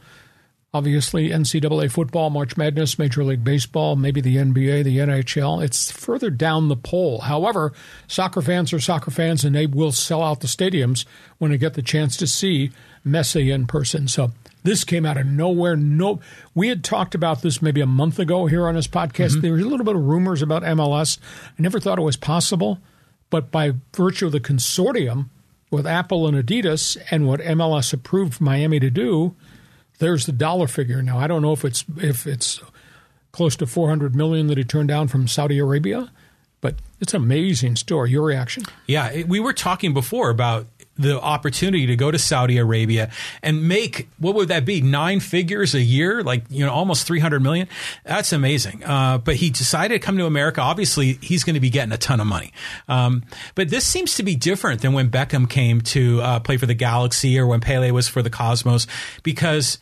[0.75, 5.65] Obviously, NCAA football, March Madness, Major League Baseball, maybe the NBA, the NHL.
[5.65, 7.21] It's further down the pole.
[7.21, 7.73] However,
[8.09, 11.07] soccer fans are soccer fans, and they will sell out the stadiums
[11.39, 12.73] when they get the chance to see
[13.07, 14.07] Messi in person.
[14.09, 14.33] So
[14.65, 15.77] this came out of nowhere.
[15.77, 16.21] No,
[16.55, 19.31] we had talked about this maybe a month ago here on this podcast.
[19.31, 19.41] Mm-hmm.
[19.41, 21.19] There was a little bit of rumors about MLS.
[21.59, 22.81] I never thought it was possible,
[23.31, 25.29] but by virtue of the consortium
[25.71, 29.37] with Apple and Adidas and what MLS approved Miami to do
[29.99, 31.03] there's the dollar figure.
[31.03, 32.61] Now I don't know if it's if it's
[33.33, 36.11] close to 400 million that he turned down from Saudi Arabia,
[36.61, 38.11] but it's an amazing story.
[38.11, 38.65] Your reaction?
[38.87, 40.67] Yeah, we were talking before about
[40.99, 43.11] the opportunity to go to Saudi Arabia
[43.43, 47.21] and make what would that be nine figures a year, like you know almost three
[47.21, 47.69] hundred million.
[48.05, 48.83] That's amazing.
[48.85, 50.61] Uh, but he decided to come to America.
[50.61, 52.53] Obviously, he's going to be getting a ton of money.
[52.89, 56.67] Um, but this seems to be different than when Beckham came to uh, play for
[56.67, 58.87] the Galaxy or when Pele was for the Cosmos
[59.23, 59.79] because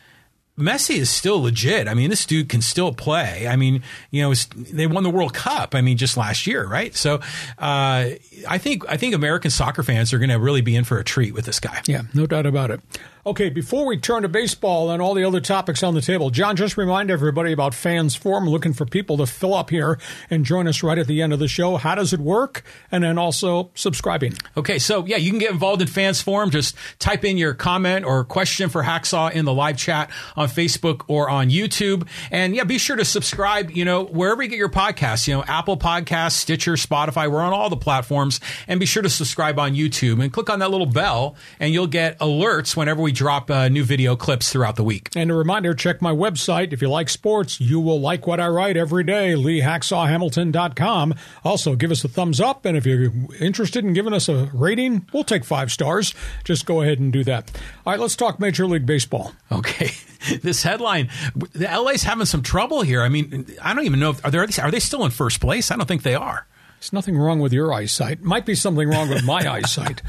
[0.57, 1.87] Messi is still legit.
[1.87, 3.47] I mean, this dude can still play.
[3.47, 5.75] I mean, you know, they won the World Cup.
[5.75, 6.95] I mean, just last year, right?
[6.95, 7.15] So,
[7.59, 8.11] uh,
[8.47, 11.03] I think I think American soccer fans are going to really be in for a
[11.03, 11.81] treat with this guy.
[11.87, 12.79] Yeah, no doubt about it.
[13.27, 16.55] Okay, before we turn to baseball and all the other topics on the table, John,
[16.55, 19.97] just remind everybody about Fans Forum, looking for people to fill up here
[20.29, 21.77] and join us right at the end of the show.
[21.77, 22.61] How does it work?
[22.91, 24.35] And then also subscribing.
[24.55, 26.51] Okay, so yeah, you can get involved in Fans Forum.
[26.51, 31.03] Just type in your comment or question for Hacksaw in the live chat on Facebook
[31.07, 32.07] or on YouTube.
[32.31, 35.43] And yeah, be sure to subscribe, you know, wherever you get your podcasts, you know,
[35.47, 38.39] Apple Podcasts, Stitcher, Spotify, we're on all the platforms.
[38.67, 41.87] And be sure to subscribe on YouTube and click on that little bell and you'll
[41.87, 45.09] get alerts whenever we drop uh, new video clips throughout the week.
[45.15, 46.73] And a reminder check my website.
[46.73, 51.13] If you like sports, you will like what I write every day, leehacksawhamilton.com.
[51.43, 52.65] Also, give us a thumbs up.
[52.65, 56.13] And if you're interested in giving us a rating, we'll take five stars.
[56.43, 57.51] Just go ahead and do that.
[57.85, 59.33] All right, let's talk Major League Baseball.
[59.51, 59.91] Okay.
[60.45, 61.09] This headline
[61.53, 63.01] the LA's having some trouble here.
[63.01, 65.71] I mean, I don't even know if are, there, are they still in first place?
[65.71, 66.47] I don't think they are.
[66.79, 68.21] There's nothing wrong with your eyesight.
[68.21, 70.01] Might be something wrong with my eyesight.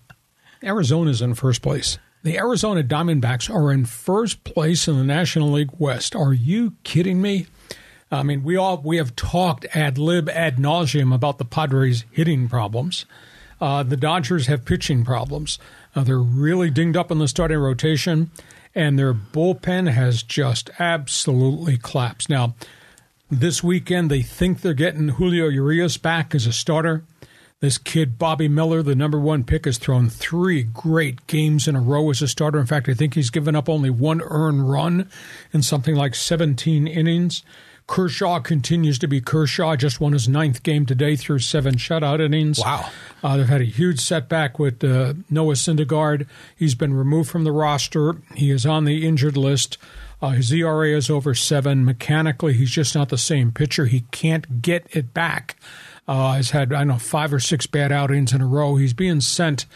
[0.62, 1.98] Arizona's in first place.
[2.22, 6.14] The Arizona Diamondbacks are in first place in the National League West.
[6.14, 7.46] Are you kidding me?
[8.12, 12.48] I mean, we all we have talked ad lib ad nauseum about the Padres' hitting
[12.48, 13.06] problems.
[13.60, 15.58] Uh, the Dodgers have pitching problems.
[15.94, 18.30] Uh, they're really dinged up in the starting rotation,
[18.74, 22.28] and their bullpen has just absolutely collapsed.
[22.28, 22.54] Now,
[23.30, 27.04] this weekend they think they're getting Julio Urias back as a starter.
[27.60, 31.80] This kid, Bobby Miller, the number one pick, has thrown three great games in a
[31.80, 32.58] row as a starter.
[32.58, 35.10] In fact, I think he's given up only one earned run
[35.52, 37.42] in something like 17 innings.
[37.90, 39.74] Kershaw continues to be Kershaw.
[39.74, 42.60] Just won his ninth game today through seven shutout innings.
[42.60, 42.88] Wow.
[43.20, 46.28] Uh, they've had a huge setback with uh, Noah Syndergaard.
[46.54, 48.14] He's been removed from the roster.
[48.36, 49.76] He is on the injured list.
[50.22, 51.84] Uh, his ERA is over seven.
[51.84, 53.86] Mechanically, he's just not the same pitcher.
[53.86, 55.56] He can't get it back.
[56.06, 58.76] Uh, has had, I don't know, five or six bad outings in a row.
[58.76, 59.66] He's being sent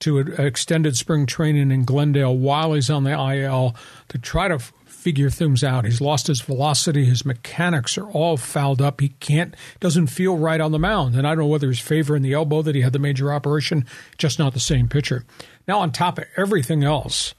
[0.00, 3.76] to extended spring training in Glendale while he's on the IL
[4.08, 4.58] to try to
[5.00, 5.84] figure things out.
[5.84, 7.04] He's lost his velocity.
[7.04, 9.00] His mechanics are all fouled up.
[9.00, 11.14] He can't, doesn't feel right on the mound.
[11.14, 13.86] And I don't know whether he's favoring the elbow that he had the major operation,
[14.18, 15.24] just not the same pitcher.
[15.66, 17.34] Now, on top of everything else,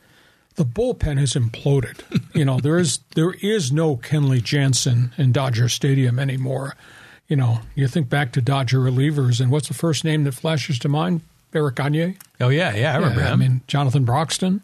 [0.55, 2.01] the bullpen has imploded.
[2.35, 6.75] you know, there is there is no Kenley Jansen in Dodger Stadium anymore
[7.31, 10.77] you know, you think back to Dodger relievers, and what's the first name that flashes
[10.79, 11.21] to mind?
[11.53, 12.17] Eric Gagne.
[12.41, 13.33] Oh yeah, yeah, I remember yeah, him.
[13.33, 14.61] I mean, Jonathan Broxton,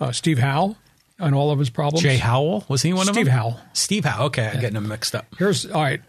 [0.00, 0.74] uh, Steve Howe,
[1.18, 2.02] and all of his problems.
[2.02, 3.24] Jay Howell was he one Steve of them?
[3.24, 3.60] Steve Howell.
[3.72, 4.26] Steve Howell.
[4.26, 4.48] Okay.
[4.48, 5.26] I'm getting them mixed up.
[5.38, 6.00] Here's all right.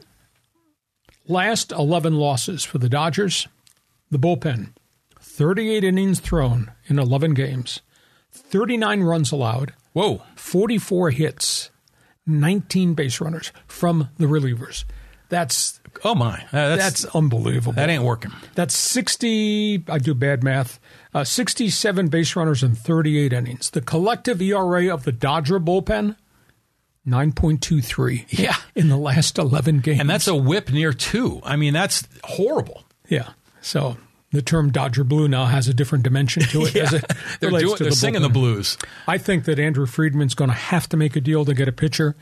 [1.28, 3.48] Last eleven losses for the Dodgers.
[4.12, 4.74] The bullpen,
[5.20, 7.82] thirty-eight innings thrown in eleven games,
[8.32, 9.74] thirty-nine runs allowed.
[9.94, 11.70] Whoa, forty-four hits,
[12.26, 14.86] nineteen base runners from the relievers.
[15.30, 17.74] That's oh my, uh, that's, that's, unbelievable.
[17.74, 18.32] That ain't working.
[18.56, 19.84] That's sixty.
[19.88, 20.80] I do bad math.
[21.14, 23.70] Uh, Sixty-seven base runners in thirty-eight innings.
[23.70, 26.16] The collective ERA of the Dodger bullpen.
[27.08, 31.74] 9.23 yeah in the last 11 games and that's a whip near 2 i mean
[31.74, 33.30] that's horrible yeah
[33.62, 33.98] so
[34.32, 36.76] the term Dodger Blue now has a different dimension to it.
[36.76, 36.84] yeah.
[36.84, 38.78] as it they're doing, they're the singing the blues.
[39.08, 41.72] I think that Andrew Friedman's going to have to make a deal to get a
[41.72, 42.16] pitcher.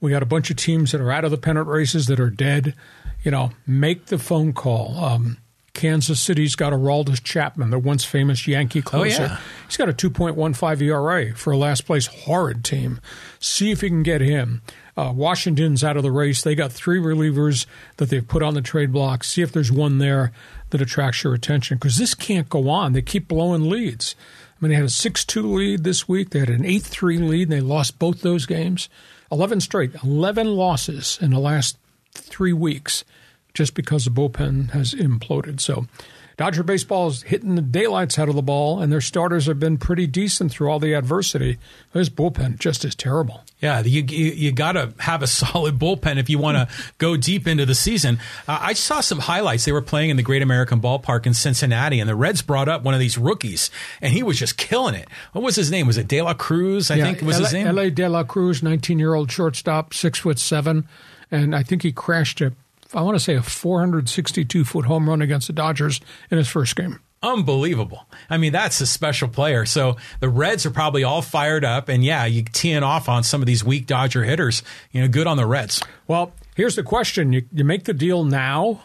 [0.00, 2.30] We got a bunch of teams that are out of the pennant races that are
[2.30, 2.74] dead.
[3.22, 4.96] You know, make the phone call.
[5.02, 5.38] Um,
[5.74, 9.22] Kansas City's got Aroldis Chapman, the once famous Yankee closer.
[9.22, 9.38] Oh, yeah.
[9.66, 13.00] He's got a 2.15 ERA for a last place horrid team.
[13.38, 14.62] See if you can get him.
[14.96, 16.42] Uh, Washington's out of the race.
[16.42, 17.64] They got three relievers
[17.96, 19.24] that they've put on the trade block.
[19.24, 20.32] See if there's one there
[20.72, 22.92] that attracts your attention because this can't go on.
[22.92, 24.16] They keep blowing leads.
[24.50, 27.18] I mean, they had a 6 2 lead this week, they had an 8 3
[27.18, 28.88] lead, and they lost both those games.
[29.30, 31.78] 11 straight, 11 losses in the last
[32.12, 33.04] three weeks
[33.54, 35.60] just because the bullpen has imploded.
[35.60, 35.86] So,
[36.36, 39.76] Dodger baseball is hitting the daylights out of the ball, and their starters have been
[39.78, 41.58] pretty decent through all the adversity.
[41.92, 43.42] This bullpen just is terrible.
[43.60, 47.16] Yeah, you you, you got to have a solid bullpen if you want to go
[47.16, 48.18] deep into the season.
[48.48, 49.64] Uh, I saw some highlights.
[49.64, 52.82] They were playing in the Great American Ballpark in Cincinnati, and the Reds brought up
[52.82, 55.08] one of these rookies, and he was just killing it.
[55.32, 55.86] What was his name?
[55.86, 56.90] Was it De La Cruz?
[56.90, 57.66] I yeah, think was L- his name.
[57.66, 60.88] Elly De La Cruz, nineteen-year-old shortstop, six foot seven,
[61.30, 62.52] and I think he crashed a
[62.94, 66.00] I want to say a 462 foot home run against the Dodgers
[66.30, 67.00] in his first game.
[67.22, 68.04] Unbelievable.
[68.28, 69.64] I mean, that's a special player.
[69.64, 71.88] So the Reds are probably all fired up.
[71.88, 74.64] And yeah, you teeing off on some of these weak Dodger hitters.
[74.90, 75.82] You know, good on the Reds.
[76.08, 78.82] Well, here's the question you, you make the deal now.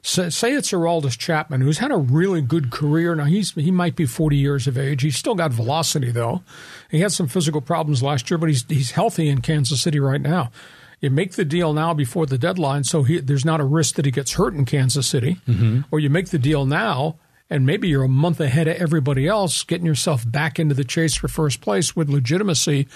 [0.00, 3.14] Say, say it's Aroldis Chapman, who's had a really good career.
[3.14, 5.02] Now, he's he might be 40 years of age.
[5.02, 6.42] He's still got velocity, though.
[6.90, 10.20] He had some physical problems last year, but he's, he's healthy in Kansas City right
[10.20, 10.50] now.
[11.00, 14.04] You make the deal now before the deadline, so he, there's not a risk that
[14.04, 15.38] he gets hurt in Kansas City.
[15.46, 15.82] Mm-hmm.
[15.90, 17.16] Or you make the deal now
[17.50, 21.14] and maybe you're a month ahead of everybody else, getting yourself back into the chase
[21.14, 22.86] for first place with legitimacy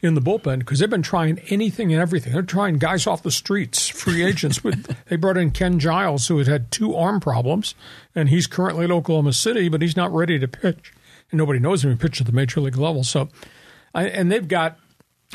[0.00, 2.32] in the bullpen because they've been trying anything and everything.
[2.32, 4.60] They're trying guys off the streets, free agents.
[5.08, 7.74] they brought in Ken Giles, who had had two arm problems,
[8.14, 10.92] and he's currently at Oklahoma City, but he's not ready to pitch.
[11.30, 13.04] And nobody knows him to pitch at the major league level.
[13.04, 13.28] So,
[13.94, 14.78] and they've got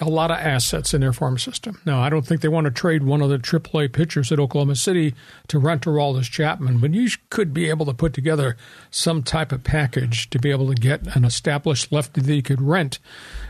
[0.01, 1.79] a lot of assets in their farm system.
[1.85, 4.75] Now, I don't think they want to trade one of the AAA pitchers at Oklahoma
[4.75, 5.15] City
[5.47, 8.57] to rent to Aroldis Chapman, but you could be able to put together
[8.91, 12.61] some type of package to be able to get an established lefty that you could
[12.61, 12.99] rent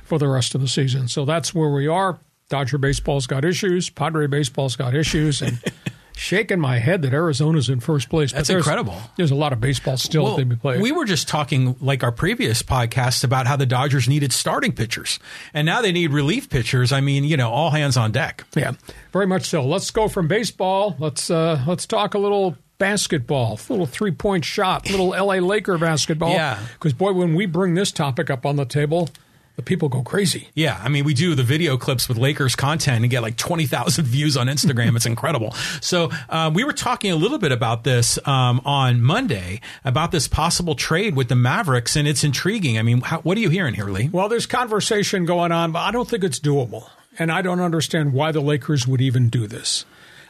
[0.03, 1.07] for the rest of the season.
[1.07, 2.19] So that's where we are.
[2.49, 3.89] Dodger baseball's got issues.
[3.89, 5.59] Padre baseball's got issues, and
[6.15, 8.31] shaking my head that Arizona's in first place.
[8.31, 8.97] That's there's, incredible.
[9.17, 10.81] There's a lot of baseball still well, played.
[10.81, 15.19] We were just talking, like our previous podcast, about how the Dodgers needed starting pitchers,
[15.53, 16.91] and now they need relief pitchers.
[16.91, 18.43] I mean, you know, all hands on deck.
[18.55, 18.73] Yeah,
[19.11, 19.65] very much so.
[19.65, 20.95] Let's go from baseball.
[20.99, 26.31] Let's uh, let's talk a little basketball, little three point shot, little LA Laker basketball.
[26.31, 26.59] Yeah.
[26.73, 29.09] Because, boy, when we bring this topic up on the table,
[29.55, 30.49] the people go crazy.
[30.53, 34.05] Yeah, I mean, we do the video clips with Lakers content and get like 20,000
[34.05, 34.95] views on Instagram.
[34.95, 35.51] it's incredible.
[35.81, 40.27] So, um, we were talking a little bit about this um, on Monday about this
[40.27, 42.77] possible trade with the Mavericks, and it's intriguing.
[42.77, 44.09] I mean, how, what are you hearing here, Lee?
[44.11, 46.89] Well, there's conversation going on, but I don't think it's doable.
[47.17, 49.85] And I don't understand why the Lakers would even do this.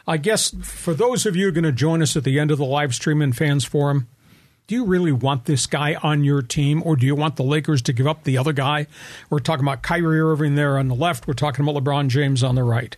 [0.06, 2.64] I guess for those of you going to join us at the end of the
[2.64, 4.06] live stream in Fans Forum,
[4.66, 7.82] do you really want this guy on your team, or do you want the Lakers
[7.82, 8.86] to give up the other guy?
[9.30, 11.26] We're talking about Kyrie Irving there on the left.
[11.26, 12.96] We're talking about LeBron James on the right.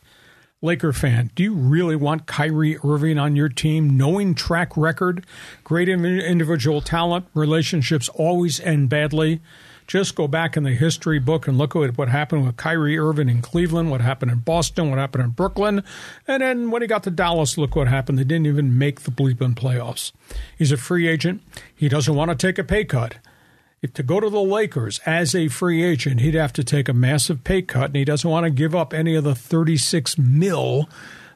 [0.60, 5.24] Laker fan, do you really want Kyrie Irving on your team, knowing track record,
[5.62, 9.40] great individual talent, relationships always end badly?
[9.88, 13.30] Just go back in the history book and look at what happened with Kyrie Irving
[13.30, 15.82] in Cleveland, what happened in Boston, what happened in Brooklyn.
[16.26, 18.18] And then when he got to Dallas, look what happened.
[18.18, 20.12] They didn't even make the bleeping playoffs.
[20.58, 21.42] He's a free agent.
[21.74, 23.16] He doesn't want to take a pay cut.
[23.80, 26.92] If to go to the Lakers as a free agent, he'd have to take a
[26.92, 30.88] massive pay cut, and he doesn't want to give up any of the 36 mil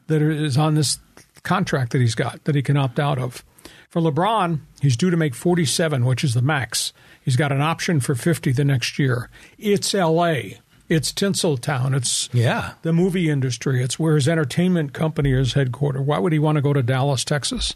[0.07, 0.99] that is on this
[1.41, 3.43] contract that he's got that he can opt out of.
[3.89, 6.93] For LeBron, he's due to make 47, which is the max.
[7.23, 9.29] He's got an option for 50 the next year.
[9.57, 10.59] It's L.A.
[10.89, 11.95] It's Tinseltown.
[11.95, 12.73] It's yeah.
[12.81, 13.81] the movie industry.
[13.81, 16.05] It's where his entertainment company is headquartered.
[16.05, 17.75] Why would he want to go to Dallas, Texas?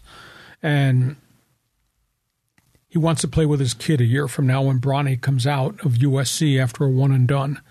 [0.61, 1.15] And
[2.89, 5.83] he wants to play with his kid a year from now when Bronny comes out
[5.85, 7.61] of USC after a one and done.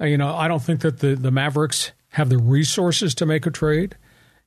[0.00, 3.46] Uh, you know, I don't think that the, the Mavericks have the resources to make
[3.46, 3.96] a trade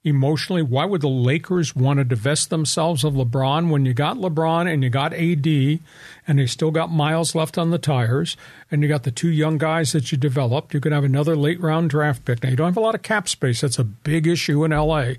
[0.05, 0.61] emotionally.
[0.61, 4.83] Why would the Lakers want to divest themselves of LeBron when you got LeBron and
[4.83, 5.47] you got AD
[6.27, 8.37] and they still got miles left on the tires
[8.69, 10.75] and you got the two young guys that you developed?
[10.75, 12.43] You could have another late round draft pick.
[12.43, 13.61] Now, you don't have a lot of cap space.
[13.61, 15.13] That's a big issue in LA.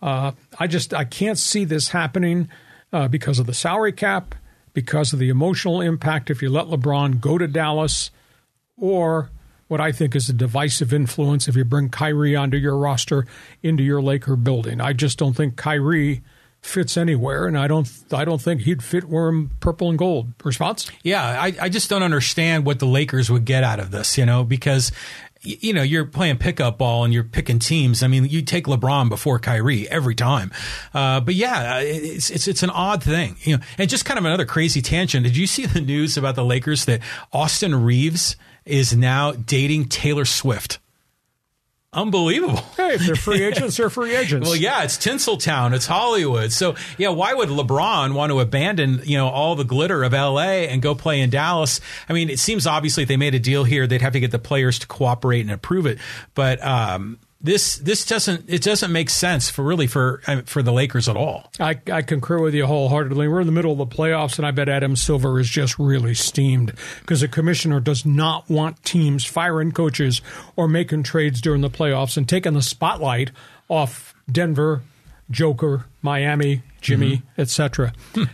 [0.00, 2.48] Uh, I just I can't see this happening
[2.92, 4.36] uh, because of the salary cap,
[4.72, 8.10] because of the emotional impact if you let LeBron go to Dallas,
[8.76, 9.30] or
[9.72, 13.26] what I think is a divisive influence if you bring Kyrie onto your roster
[13.62, 14.82] into your Laker building.
[14.82, 16.20] I just don't think Kyrie
[16.60, 20.34] fits anywhere, and I don't I don't think he'd fit wearing purple and gold.
[20.44, 20.90] Response?
[21.02, 24.26] Yeah, I, I just don't understand what the Lakers would get out of this, you
[24.26, 24.92] know, because
[25.40, 28.02] you know, you're playing pickup ball and you're picking teams.
[28.02, 30.52] I mean, you take LeBron before Kyrie every time.
[30.94, 34.24] Uh, but yeah, it's, it's, it's an odd thing, you know, and just kind of
[34.24, 35.24] another crazy tangent.
[35.24, 37.00] Did you see the news about the Lakers that
[37.32, 40.78] Austin Reaves is now dating Taylor Swift.
[41.94, 42.56] Unbelievable.
[42.76, 44.48] Hey, if they're free agents, they're free agents.
[44.48, 46.50] well, yeah, it's Tinseltown, it's Hollywood.
[46.50, 50.64] So, yeah, why would LeBron want to abandon, you know, all the glitter of LA
[50.70, 51.82] and go play in Dallas?
[52.08, 54.30] I mean, it seems obviously if they made a deal here, they'd have to get
[54.30, 55.98] the players to cooperate and approve it.
[56.34, 60.72] But um, this this doesn't it doesn't make sense for really for uh, for the
[60.72, 61.50] Lakers at all.
[61.58, 63.28] I, I concur with you wholeheartedly.
[63.28, 66.14] We're in the middle of the playoffs, and I bet Adam Silver is just really
[66.14, 70.22] steamed because the commissioner does not want teams firing coaches
[70.56, 73.30] or making trades during the playoffs and taking the spotlight
[73.68, 74.82] off Denver,
[75.32, 77.40] Joker, Miami, Jimmy, mm-hmm.
[77.40, 77.92] etc.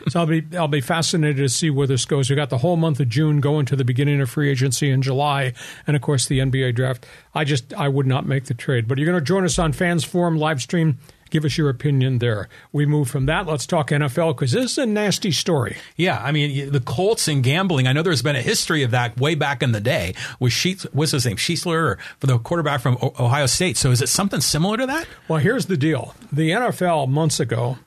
[0.09, 2.29] so I'll be I'll be fascinated to see where this goes.
[2.29, 5.03] We got the whole month of June going to the beginning of free agency in
[5.03, 5.53] July,
[5.87, 7.07] and of course the NBA draft.
[7.35, 8.89] I just I would not make the trade.
[8.89, 10.99] But you're going to join us on Fans Forum live stream
[11.31, 12.49] Give us your opinion there.
[12.73, 13.47] We move from that.
[13.47, 15.77] Let's talk NFL because this is a nasty story.
[15.97, 17.87] Yeah, I mean the Colts and gambling.
[17.87, 20.87] I know there's been a history of that way back in the day with Sheets.
[20.93, 21.37] What's his name?
[21.37, 23.77] Schiesler, for the quarterback from Ohio State.
[23.77, 25.07] So is it something similar to that?
[25.29, 27.79] Well, here's the deal: the NFL months ago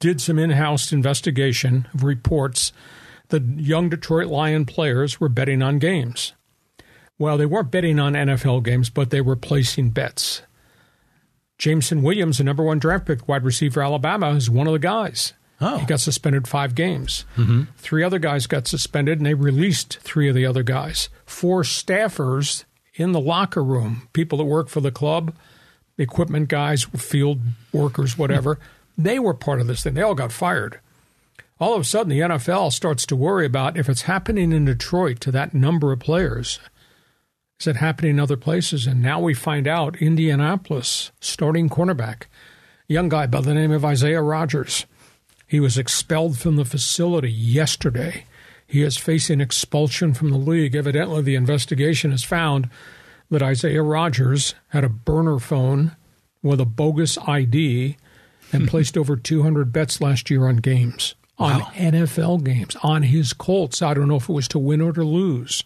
[0.00, 2.72] did some in-house investigation of reports
[3.28, 6.32] that young Detroit Lion players were betting on games.
[7.18, 10.42] Well, they weren't betting on NFL games, but they were placing bets.
[11.58, 15.32] Jameson Williams, the number one draft pick wide receiver Alabama, is one of the guys.
[15.60, 15.78] Oh.
[15.78, 17.24] He got suspended five games.
[17.36, 17.64] Mm-hmm.
[17.76, 21.08] Three other guys got suspended, and they released three of the other guys.
[21.24, 25.34] Four staffers in the locker room, people that work for the club,
[25.98, 27.40] equipment guys, field
[27.72, 28.58] workers, whatever,
[28.98, 29.94] they were part of this thing.
[29.94, 30.80] They all got fired.
[31.60, 35.20] All of a sudden, the NFL starts to worry about if it's happening in Detroit
[35.20, 36.58] to that number of players,
[37.62, 38.88] is it happening in other places?
[38.88, 42.24] And now we find out Indianapolis starting cornerback,
[42.88, 44.84] young guy by the name of Isaiah Rodgers.
[45.46, 48.24] He was expelled from the facility yesterday.
[48.66, 50.74] He is facing expulsion from the league.
[50.74, 52.68] Evidently, the investigation has found
[53.30, 55.94] that Isaiah Rodgers had a burner phone
[56.42, 57.96] with a bogus ID
[58.52, 63.82] and placed over 200 bets last year on games, on NFL games, on his Colts.
[63.82, 65.62] I don't know if it was to win or to lose.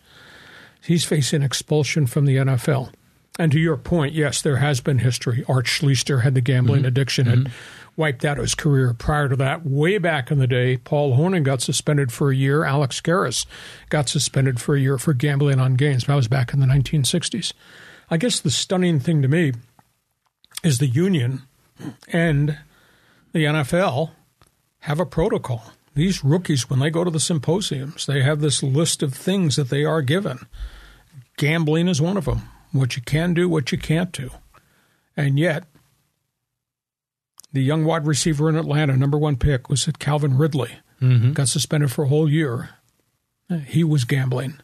[0.87, 2.93] He's facing expulsion from the NFL.
[3.39, 5.45] And to your point, yes, there has been history.
[5.49, 6.89] Art Schlichter had the gambling mm-hmm.
[6.89, 8.01] addiction and mm-hmm.
[8.01, 8.95] wiped out his career.
[8.95, 12.64] Prior to that, way back in the day, Paul Hornung got suspended for a year.
[12.64, 13.45] Alex Karras
[13.91, 16.05] got suspended for a year for gambling on games.
[16.05, 17.53] That was back in the 1960s.
[18.11, 19.53] I guess the stunning thing to me
[20.64, 21.43] is the union
[22.09, 22.59] and
[23.32, 24.12] the NFL
[24.80, 25.72] have a protocol.
[25.95, 29.68] These rookies, when they go to the symposiums, they have this list of things that
[29.68, 30.47] they are given.
[31.37, 32.49] Gambling is one of them.
[32.72, 34.30] What you can do, what you can't do.
[35.16, 35.64] And yet,
[37.53, 40.72] the young wide receiver in Atlanta, number one pick, was at Calvin Ridley.
[41.34, 42.70] Got suspended for a whole year.
[43.66, 44.59] He was gambling.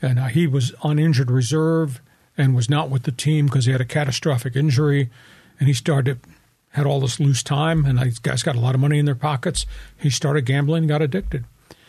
[0.00, 2.00] And uh, he was on injured reserve
[2.36, 5.10] and was not with the team because he had a catastrophic injury.
[5.58, 6.20] And he started,
[6.70, 9.14] had all this loose time, and these guys got a lot of money in their
[9.14, 9.66] pockets.
[9.96, 11.44] He started gambling got addicted.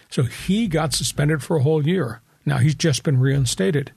[0.09, 2.22] So he got suspended for a whole year.
[2.45, 3.91] Now he's just been reinstated.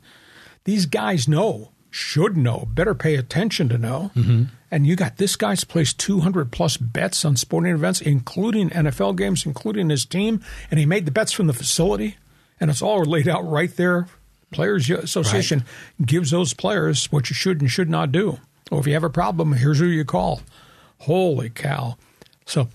[0.70, 4.12] These guys know, should know, better pay attention to know.
[4.14, 4.44] Mm-hmm.
[4.70, 9.44] And you got this guy's placed 200 plus bets on sporting events, including NFL games,
[9.44, 10.40] including his team,
[10.70, 12.18] and he made the bets from the facility,
[12.60, 14.06] and it's all laid out right there.
[14.52, 15.64] Players Association
[16.06, 18.38] gives those players what you should and should not do.
[18.70, 20.42] Or if you have a problem, here's who you call.
[20.98, 21.96] Holy cow.
[22.46, 22.68] So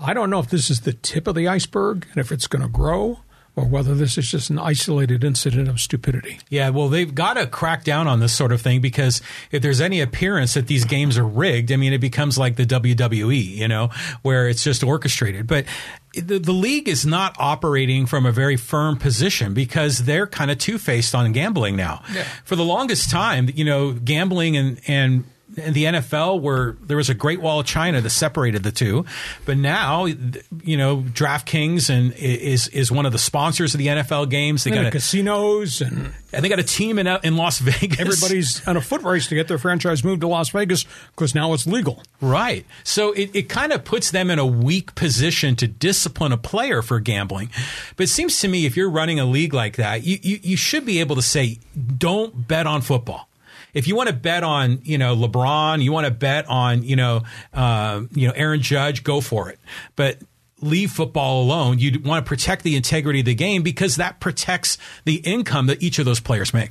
[0.00, 2.62] I don't know if this is the tip of the iceberg and if it's going
[2.62, 3.18] to grow
[3.54, 6.38] or whether this is just an isolated incident of stupidity.
[6.48, 9.80] Yeah, well, they've got to crack down on this sort of thing because if there's
[9.80, 13.68] any appearance that these games are rigged, I mean, it becomes like the WWE, you
[13.68, 13.90] know,
[14.22, 15.46] where it's just orchestrated.
[15.46, 15.66] But
[16.14, 20.56] the, the league is not operating from a very firm position because they're kind of
[20.56, 22.02] two faced on gambling now.
[22.12, 22.24] Yeah.
[22.44, 25.24] For the longest time, you know, gambling and, and
[25.56, 29.04] and the NFL were there was a Great Wall of China that separated the two,
[29.44, 34.30] but now you know DraftKings and is is one of the sponsors of the NFL
[34.30, 34.64] games.
[34.64, 37.36] They And got the a, casinos and and they got a team in uh, in
[37.36, 38.00] Las Vegas.
[38.00, 40.84] everybody's on a foot race to get their franchise moved to Las Vegas
[41.14, 42.02] because now it's legal.
[42.20, 42.64] Right.
[42.84, 46.82] So it, it kind of puts them in a weak position to discipline a player
[46.82, 47.50] for gambling.
[47.96, 50.56] But it seems to me if you're running a league like that, you, you, you
[50.56, 51.58] should be able to say,
[51.98, 53.28] don't bet on football.
[53.74, 56.96] If you want to bet on, you know, LeBron, you want to bet on, you
[56.96, 57.22] know,
[57.54, 59.58] uh, you know, Aaron Judge, go for it.
[59.96, 60.18] But
[60.60, 61.78] leave football alone.
[61.78, 65.82] You want to protect the integrity of the game because that protects the income that
[65.82, 66.70] each of those players make.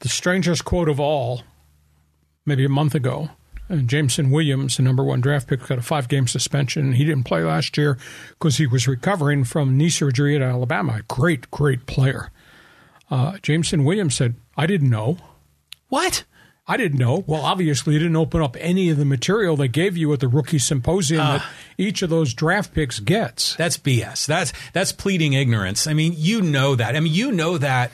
[0.00, 1.42] The strangest quote of all,
[2.44, 3.30] maybe a month ago,
[3.70, 6.92] uh, Jameson Williams, the number one draft pick, got a five game suspension.
[6.92, 7.96] He didn't play last year
[8.30, 11.00] because he was recovering from knee surgery at Alabama.
[11.08, 12.30] Great, great player.
[13.10, 15.16] Uh, Jameson Williams said, I didn't know.
[15.88, 16.24] What?
[16.66, 17.24] I didn't know.
[17.26, 20.28] Well, obviously, you didn't open up any of the material they gave you at the
[20.28, 21.44] rookie symposium that
[21.76, 23.54] each of those draft picks gets.
[23.56, 24.24] That's BS.
[24.26, 25.86] That's that's pleading ignorance.
[25.86, 26.96] I mean, you know that.
[26.96, 27.90] I mean, you know that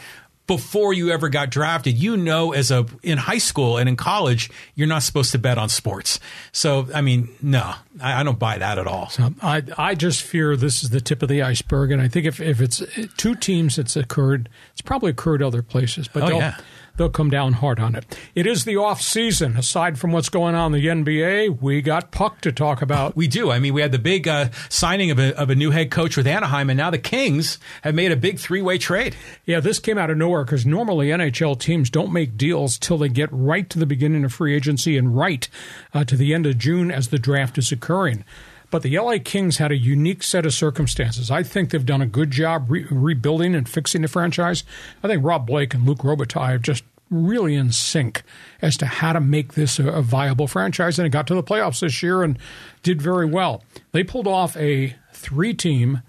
[0.47, 1.99] before you ever got drafted.
[1.99, 5.59] You know, as a in high school and in college, you're not supposed to bet
[5.59, 6.20] on sports.
[6.53, 9.11] So, I mean, no, I, I don't buy that at all.
[9.18, 12.24] Um, I I just fear this is the tip of the iceberg, and I think
[12.24, 12.84] if, if it's
[13.16, 14.49] two teams, it's occurred.
[14.72, 16.57] It's probably occurred other places, but Oh, yeah.
[17.01, 18.05] They'll come down hard on it.
[18.34, 19.57] It is the off season.
[19.57, 23.16] Aside from what's going on in the NBA, we got puck to talk about.
[23.16, 23.51] We do.
[23.51, 26.18] I mean, we had the big uh, signing of a, of a new head coach
[26.18, 29.16] with Anaheim, and now the Kings have made a big three way trade.
[29.46, 33.09] Yeah, this came out of nowhere because normally NHL teams don't make deals till they
[33.09, 35.48] get right to the beginning of free agency and right
[35.94, 38.26] uh, to the end of June as the draft is occurring.
[38.70, 41.30] But the LA Kings had a unique set of circumstances.
[41.30, 44.62] I think they've done a good job re- rebuilding and fixing the franchise.
[45.03, 48.22] I think Rob Blake and Luc Robitaille have just really in sync
[48.62, 50.98] as to how to make this a, a, viable franchise.
[50.98, 52.38] And it got to the playoffs this year and
[52.82, 53.62] did very well.
[53.92, 56.02] They pulled off a three team,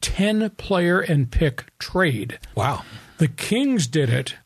[0.00, 2.38] 10 player and pick trade.
[2.54, 2.82] Wow.
[3.18, 4.36] The Kings did it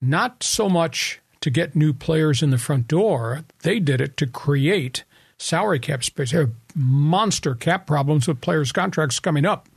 [0.00, 4.26] not so much to get new players in the front door, they did it to
[4.26, 5.04] create
[5.36, 6.32] salary cap space.
[6.32, 9.68] They have monster cap problems with players' contracts coming up.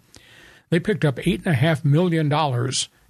[0.69, 2.31] They picked up $8.5 million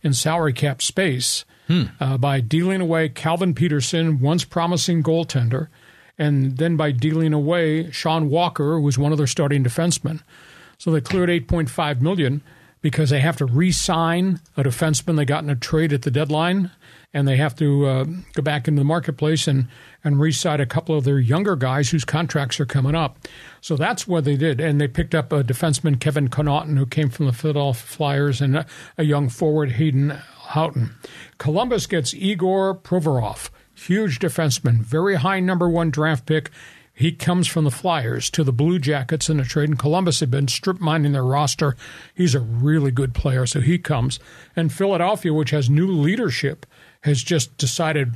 [0.04, 1.84] in salary cap space hmm.
[2.00, 5.68] uh, by dealing away Calvin Petersen, once promising goaltender,
[6.18, 10.22] and then by dealing away Sean Walker, who was one of their starting defensemen.
[10.78, 12.42] So they cleared 8.5 million
[12.82, 16.72] because they have to re-sign a defenseman they got in a trade at the deadline,
[17.14, 19.68] and they have to uh, go back into the marketplace and
[20.04, 23.18] and re-sign a couple of their younger guys whose contracts are coming up.
[23.62, 27.10] So that's what they did, and they picked up a defenseman Kevin Connauton who came
[27.10, 28.66] from the Philadelphia Flyers and a,
[28.98, 30.96] a young forward Hayden Hodgson.
[31.38, 36.52] Columbus gets Igor Provorov, huge defenseman, very high number one draft pick.
[36.94, 40.32] He comes from the Flyers to the Blue Jackets in a trade, and Columbus had
[40.32, 41.76] been strip mining their roster.
[42.16, 44.20] He's a really good player, so he comes.
[44.56, 46.66] And Philadelphia, which has new leadership,
[47.08, 48.14] has just decided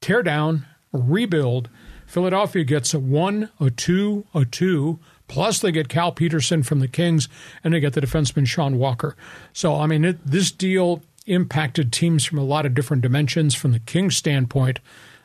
[0.00, 1.68] tear down, rebuild.
[2.06, 6.88] Philadelphia gets a one, a two, a two, plus they get Cal Petersen from the
[6.88, 7.28] Kings,
[7.62, 9.16] and they get the defenseman Sean Walker.
[9.52, 13.54] So, I mean, it, this deal impacted teams from a lot of different dimensions.
[13.54, 14.80] From the Kings standpoint,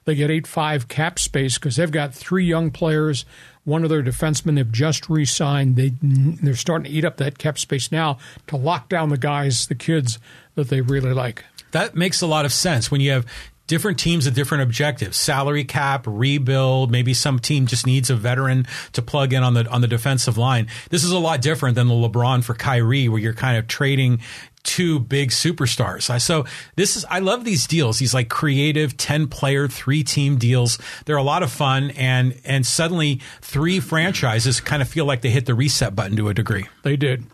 [0.06, 3.26] they get 8 5 cap space because they've got three young players.
[3.64, 5.76] One of their defensemen they've just re signed.
[5.76, 9.66] They, they're starting to eat up that cap space now to lock down the guys,
[9.66, 10.20] the kids
[10.54, 11.44] that they really like.
[11.76, 13.26] That makes a lot of sense when you have
[13.68, 18.68] different teams with different objectives salary cap rebuild maybe some team just needs a veteran
[18.94, 21.88] to plug in on the on the defensive line this is a lot different than
[21.88, 24.20] the lebron for kyrie where you're kind of trading
[24.66, 26.20] two big superstars.
[26.20, 26.46] So
[26.76, 30.80] this is, I love these deals, these like creative 10 player, three team deals.
[31.06, 31.92] They're a lot of fun.
[31.92, 36.30] And, and suddenly three franchises kind of feel like they hit the reset button to
[36.30, 36.66] a degree.
[36.82, 37.26] They did.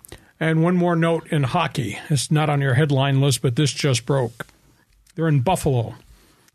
[0.42, 2.00] And one more note in hockey.
[2.10, 4.48] It's not on your headline list, but this just broke.
[5.14, 5.94] They're in Buffalo.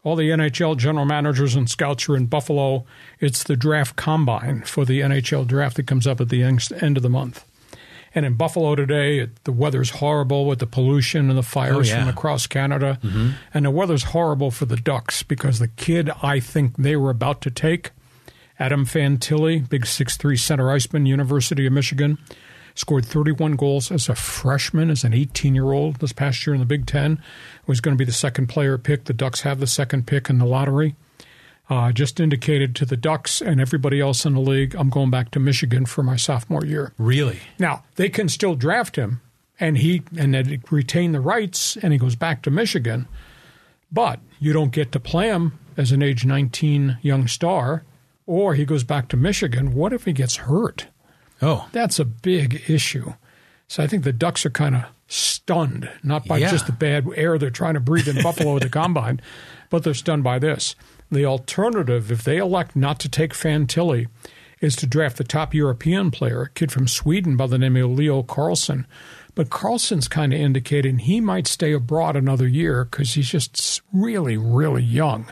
[0.02, 2.84] All the NHL general managers and scouts are in Buffalo.
[3.20, 7.04] It's the draft combine for the NHL draft that comes up at the end of
[7.04, 7.44] the month.
[8.12, 11.94] And in Buffalo today, it, the weather's horrible with the pollution and the fires oh,
[11.94, 12.00] yeah.
[12.00, 12.98] from across Canada.
[13.04, 13.30] Mm-hmm.
[13.54, 17.40] And the weather's horrible for the Ducks because the kid I think they were about
[17.42, 17.92] to take,
[18.58, 22.18] Adam Fantilli, big six-three center iceman, University of Michigan,
[22.76, 26.60] scored 31 goals as a freshman, as an 18 year old this past year in
[26.60, 27.20] the Big Ten.
[27.66, 29.04] Was going to be the second player pick.
[29.04, 30.94] The Ducks have the second pick in the lottery
[31.68, 35.30] uh, just indicated to the Ducks and everybody else in the league, I'm going back
[35.32, 36.92] to Michigan for my sophomore year.
[36.98, 37.40] Really?
[37.58, 39.20] Now they can still draft him,
[39.58, 43.08] and he and they retain the rights, and he goes back to Michigan,
[43.90, 47.84] but you don't get to play him as an age 19 young star,
[48.26, 49.74] or he goes back to Michigan.
[49.74, 50.86] What if he gets hurt?
[51.42, 53.14] Oh, that's a big issue.
[53.68, 56.50] So I think the Ducks are kind of stunned, not by yeah.
[56.50, 59.20] just the bad air they're trying to breathe in Buffalo at the combine,
[59.70, 60.74] but they're stunned by this.
[61.10, 64.08] The alternative, if they elect not to take Fantilli,
[64.60, 67.90] is to draft the top European player, a kid from Sweden by the name of
[67.90, 68.86] Leo Carlsson.
[69.34, 74.36] But Carlsson's kind of indicating he might stay abroad another year because he's just really,
[74.36, 75.30] really young.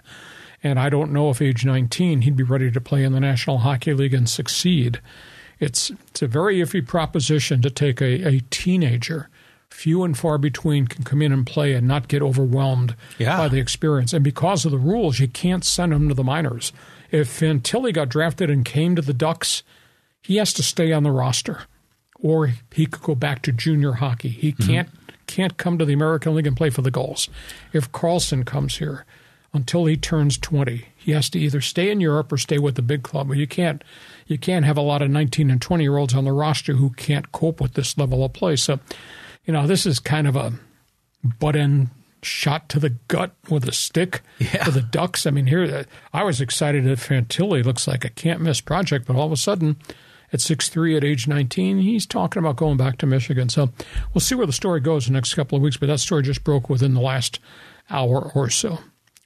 [0.63, 3.59] And I don't know if age 19 he'd be ready to play in the National
[3.59, 5.01] Hockey League and succeed.
[5.65, 9.29] It's, it's a very iffy proposition to take a, a teenager
[9.71, 13.37] few and far between can come in and play and not get overwhelmed yeah.
[13.37, 14.13] by the experience.
[14.13, 16.73] And because of the rules, you can't send them to the minors.
[17.11, 19.65] If Fantilli got drafted and came to the Ducks,
[20.23, 21.63] he has to stay on the roster,
[22.21, 24.29] or he could go back to junior hockey.
[24.29, 24.67] He mm-hmm.
[24.67, 24.89] can't
[25.27, 27.29] can't come to the American League and play for the Gulls.
[27.73, 29.05] If Carlsson comes here
[29.53, 32.83] until he turns twenty, he has to either stay in Europe or stay with the
[32.83, 33.29] big club.
[33.29, 33.83] But you can't
[34.27, 36.91] you can't have a lot of nineteen and twenty year olds on the roster who
[36.91, 38.57] can't cope with this level of play.
[38.57, 38.81] So
[39.45, 40.53] you know, this is kind of a
[41.39, 41.91] butt end
[42.23, 44.65] shot to the gut with a stick yeah.
[44.65, 45.27] for the Ducks.
[45.27, 49.17] I mean, here I was excited that Fantilli looks like a can't miss project, but
[49.17, 49.77] all of a sudden,
[50.33, 53.49] at six three at age 19, he's talking about going back to Michigan.
[53.49, 53.71] So
[54.13, 56.23] we'll see where the story goes in the next couple of weeks, but that story
[56.23, 57.39] just broke within the last
[57.91, 58.79] hour or so.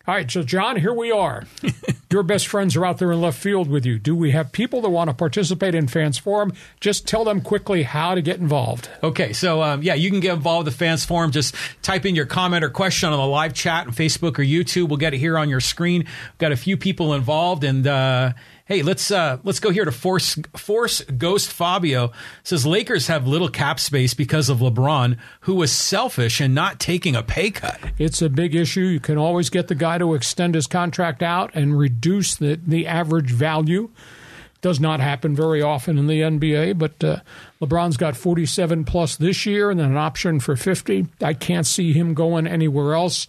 [0.09, 1.45] All right, so John, here we are.
[2.11, 3.99] Your best friends are out there in left field with you.
[3.99, 6.55] Do we have people that want to participate in Fans Forum?
[6.81, 8.89] Just tell them quickly how to get involved.
[9.03, 11.31] Okay, so um, yeah, you can get involved with the Fans Forum.
[11.31, 14.89] Just type in your comment or question on the live chat on Facebook or YouTube.
[14.89, 16.05] We'll get it here on your screen.
[16.05, 18.33] We've got a few people involved, and uh,
[18.69, 22.13] Hey, let's uh, let's go here to Force Force Ghost Fabio
[22.43, 27.17] says Lakers have little cap space because of LeBron, who was selfish and not taking
[27.17, 27.81] a pay cut.
[27.97, 28.83] It's a big issue.
[28.83, 32.87] You can always get the guy to extend his contract out and reduce the the
[32.87, 33.89] average value.
[34.61, 37.21] Does not happen very often in the NBA, but uh,
[37.63, 41.07] LeBron's got 47 plus this year and then an option for 50.
[41.23, 43.29] I can't see him going anywhere else.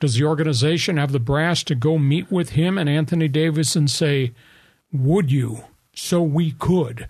[0.00, 3.90] Does the organization have the brass to go meet with him and Anthony Davis and
[3.90, 4.32] say,
[4.92, 5.64] would you,
[5.94, 7.08] so we could?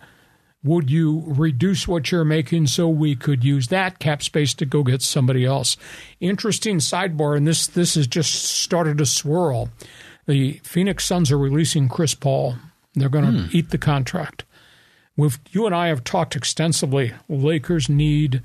[0.64, 4.82] Would you reduce what you're making so we could use that cap space to go
[4.82, 5.76] get somebody else?
[6.20, 9.70] Interesting sidebar, and this this has just started to swirl.
[10.26, 12.56] The Phoenix Suns are releasing Chris Paul.
[12.94, 13.56] They're going to hmm.
[13.56, 14.44] eat the contract.
[15.16, 17.12] We've, you and I have talked extensively.
[17.28, 18.42] Lakers need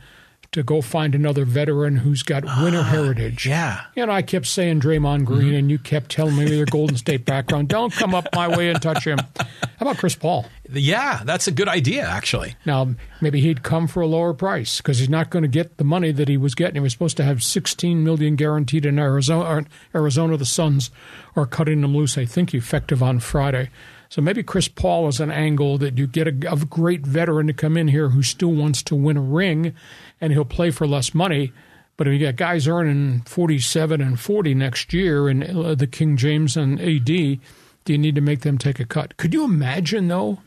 [0.54, 3.46] to go find another veteran who's got winner uh, heritage.
[3.46, 3.82] Yeah.
[3.96, 5.56] And I kept saying Draymond Green, mm-hmm.
[5.56, 8.82] and you kept telling me your Golden State background, don't come up my way and
[8.82, 9.18] touch him.
[9.38, 9.48] How
[9.80, 10.46] about Chris Paul?
[10.72, 12.56] Yeah, that's a good idea, actually.
[12.66, 15.84] Now, maybe he'd come for a lower price because he's not going to get the
[15.84, 16.76] money that he was getting.
[16.76, 19.66] He was supposed to have 16 million guaranteed in Arizona.
[19.94, 20.90] Arizona, the Suns
[21.36, 23.70] are cutting them loose, I think, effective on Friday.
[24.14, 27.54] So maybe Chris Paul is an angle that you get a, a, great veteran to
[27.54, 29.74] come in here who still wants to win a ring,
[30.22, 31.52] and he'll play for less money.
[31.96, 36.18] But if you got guys earning 47 and 40 next year in uh, the King
[36.18, 37.40] James and AD, do
[37.86, 39.18] you need to make them take a cut?
[39.18, 40.40] Could you imagine, though?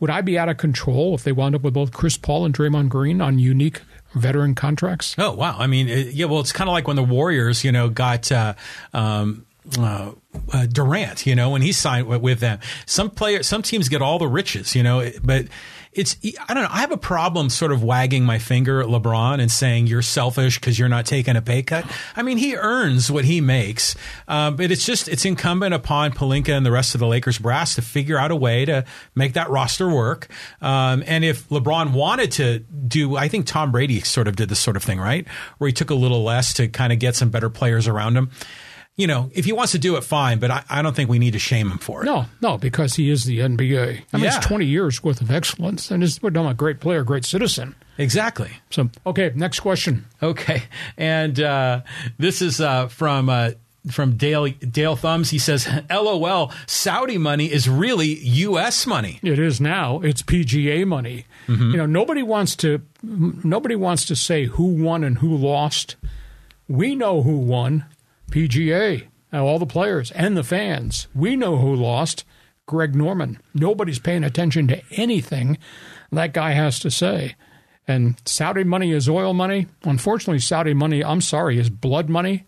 [0.00, 2.54] Would I be out of control if they wound up with both Chris Paul and
[2.54, 3.80] Draymond Green on unique
[4.14, 5.14] veteran contracts?
[5.16, 5.56] Oh, wow.
[5.58, 8.30] I mean, it, yeah, well, it's kind of like when the Warriors, you know, got.
[8.30, 8.54] Uh,
[8.92, 9.46] um,
[9.78, 10.12] uh,
[10.52, 12.58] uh, Durant, you know, when he signed with them.
[12.86, 15.46] Some players, some teams get all the riches, you know, but
[15.94, 16.16] it's
[16.48, 16.70] I don't know.
[16.70, 20.58] I have a problem sort of wagging my finger at LeBron and saying you're selfish
[20.58, 21.86] because you're not taking a pay cut.
[22.16, 23.94] I mean, he earns what he makes,
[24.26, 27.76] uh, but it's just it's incumbent upon Pelinka and the rest of the Lakers brass
[27.76, 28.84] to figure out a way to
[29.14, 30.28] make that roster work.
[30.60, 34.58] Um, and if LeBron wanted to do, I think Tom Brady sort of did this
[34.58, 35.26] sort of thing, right,
[35.58, 38.30] where he took a little less to kind of get some better players around him
[38.96, 40.38] you know, if he wants to do it, fine.
[40.38, 42.06] But I, I, don't think we need to shame him for it.
[42.06, 44.02] No, no, because he is the NBA.
[44.12, 44.36] I mean, yeah.
[44.36, 47.74] it's 20 years worth of excellence, and he's become a great player, great citizen.
[47.98, 48.50] Exactly.
[48.70, 50.06] So, okay, next question.
[50.22, 50.64] Okay,
[50.96, 51.82] and uh,
[52.18, 53.28] this is uh, from.
[53.28, 53.52] Uh,
[53.90, 58.86] from Dale Dale Thumbs, he says, "LOL, Saudi money is really U.S.
[58.86, 59.20] money.
[59.22, 60.00] It is now.
[60.00, 61.26] It's PGA money.
[61.46, 61.70] Mm-hmm.
[61.72, 65.96] You know, nobody wants to nobody wants to say who won and who lost.
[66.66, 67.84] We know who won.
[68.30, 71.08] PGA, uh, all the players and the fans.
[71.14, 72.24] We know who lost
[72.66, 73.40] Greg Norman.
[73.52, 75.58] Nobody's paying attention to anything
[76.10, 77.36] that guy has to say.
[77.86, 79.66] And Saudi money is oil money.
[79.82, 82.46] Unfortunately, Saudi money, I'm sorry, is blood money.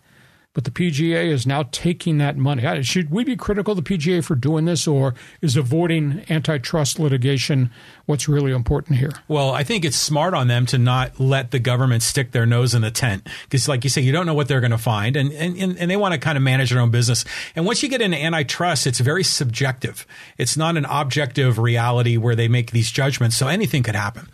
[0.57, 2.81] But the PGA is now taking that money.
[2.81, 7.69] Should we be critical of the PGA for doing this, or is avoiding antitrust litigation
[8.07, 9.11] what's really important here?
[9.27, 12.73] Well, I think it's smart on them to not let the government stick their nose
[12.73, 15.15] in the tent because, like you say, you don't know what they're going to find,
[15.15, 17.23] and, and and they want to kind of manage their own business.
[17.55, 20.07] And once you get into antitrust, it's very subjective.
[20.39, 24.27] It's not an objective reality where they make these judgments, so anything could happen.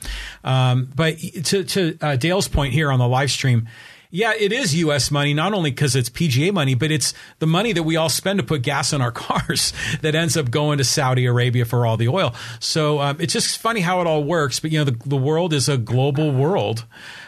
[0.45, 3.67] Um, but to to uh, Dale's point here on the live stream
[4.14, 5.09] yeah, it is U.S.
[5.09, 8.38] money, not only because it's PGA money, but it's the money that we all spend
[8.38, 11.97] to put gas in our cars that ends up going to Saudi Arabia for all
[11.97, 12.36] the oil.
[12.59, 14.59] So um, it's just funny how it all works.
[14.59, 16.86] But, you know, the, the world is a global world.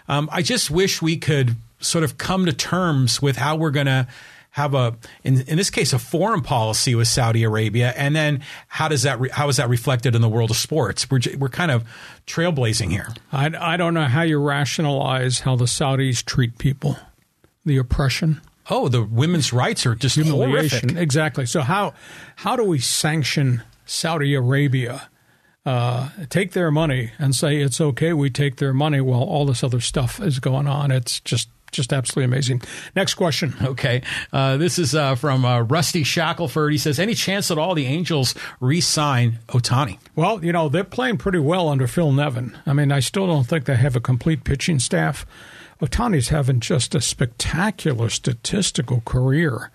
[0.08, 3.88] Um, I just wish we could sort of come to terms with how we're going
[3.88, 4.08] to
[4.56, 4.96] have a
[5.26, 9.20] in, in this case a foreign policy with Saudi Arabia, and then how does that
[9.20, 11.12] re, how is that reflected in the world of sports?
[11.12, 11.84] We're we're kind of
[12.26, 13.10] trailblazing here.
[13.34, 16.98] I, I don't know how you rationalize how the Saudis treat people,
[17.66, 18.40] the oppression.
[18.70, 20.88] Oh, the women's rights are just humiliation.
[20.88, 21.04] Horrific.
[21.04, 21.46] Exactly.
[21.46, 21.94] So how
[22.38, 25.10] how do we sanction Saudi Arabia?
[25.66, 28.14] Uh, take their money and say it's okay.
[28.14, 30.92] We take their money while all this other stuff is going on.
[30.92, 32.62] It's just just absolutely amazing.
[32.96, 33.54] Next question.
[33.66, 34.04] Okay.
[34.32, 36.72] Uh, this is uh, from uh, Rusty Shackelford.
[36.72, 39.98] He says, Any chance at all the Angels re sign Ohtani?
[40.16, 42.56] Well, you know, they're playing pretty well under Phil Nevin.
[42.66, 45.26] I mean, I still don't think they have a complete pitching staff.
[45.82, 49.72] Ohtani's having just a spectacular statistical career.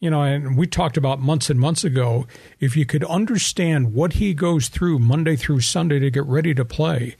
[0.00, 2.26] You know, and we talked about months and months ago,
[2.60, 6.64] if you could understand what he goes through Monday through Sunday to get ready to
[6.64, 7.16] play,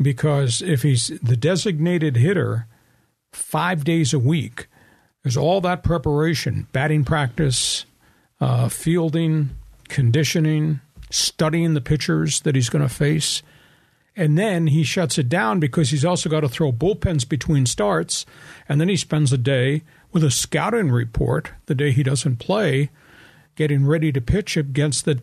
[0.00, 2.66] because if he's the designated hitter,
[3.32, 4.66] five days a week.
[5.22, 7.84] There's all that preparation, batting practice,
[8.40, 9.50] uh, fielding,
[9.88, 13.42] conditioning, studying the pitchers that he's going to face.
[14.16, 18.26] And then he shuts it down because he's also got to throw bullpens between starts.
[18.68, 22.90] And then he spends a day with a scouting report the day he doesn't play,
[23.54, 25.20] getting ready to pitch against the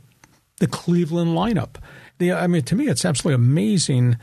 [0.60, 1.76] the Cleveland lineup.
[2.18, 4.18] The, I mean, to me, it's absolutely amazing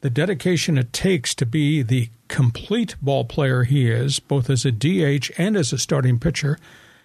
[0.00, 4.72] the dedication it takes to be the complete ball player he is, both as a
[4.72, 6.58] DH and as a starting pitcher,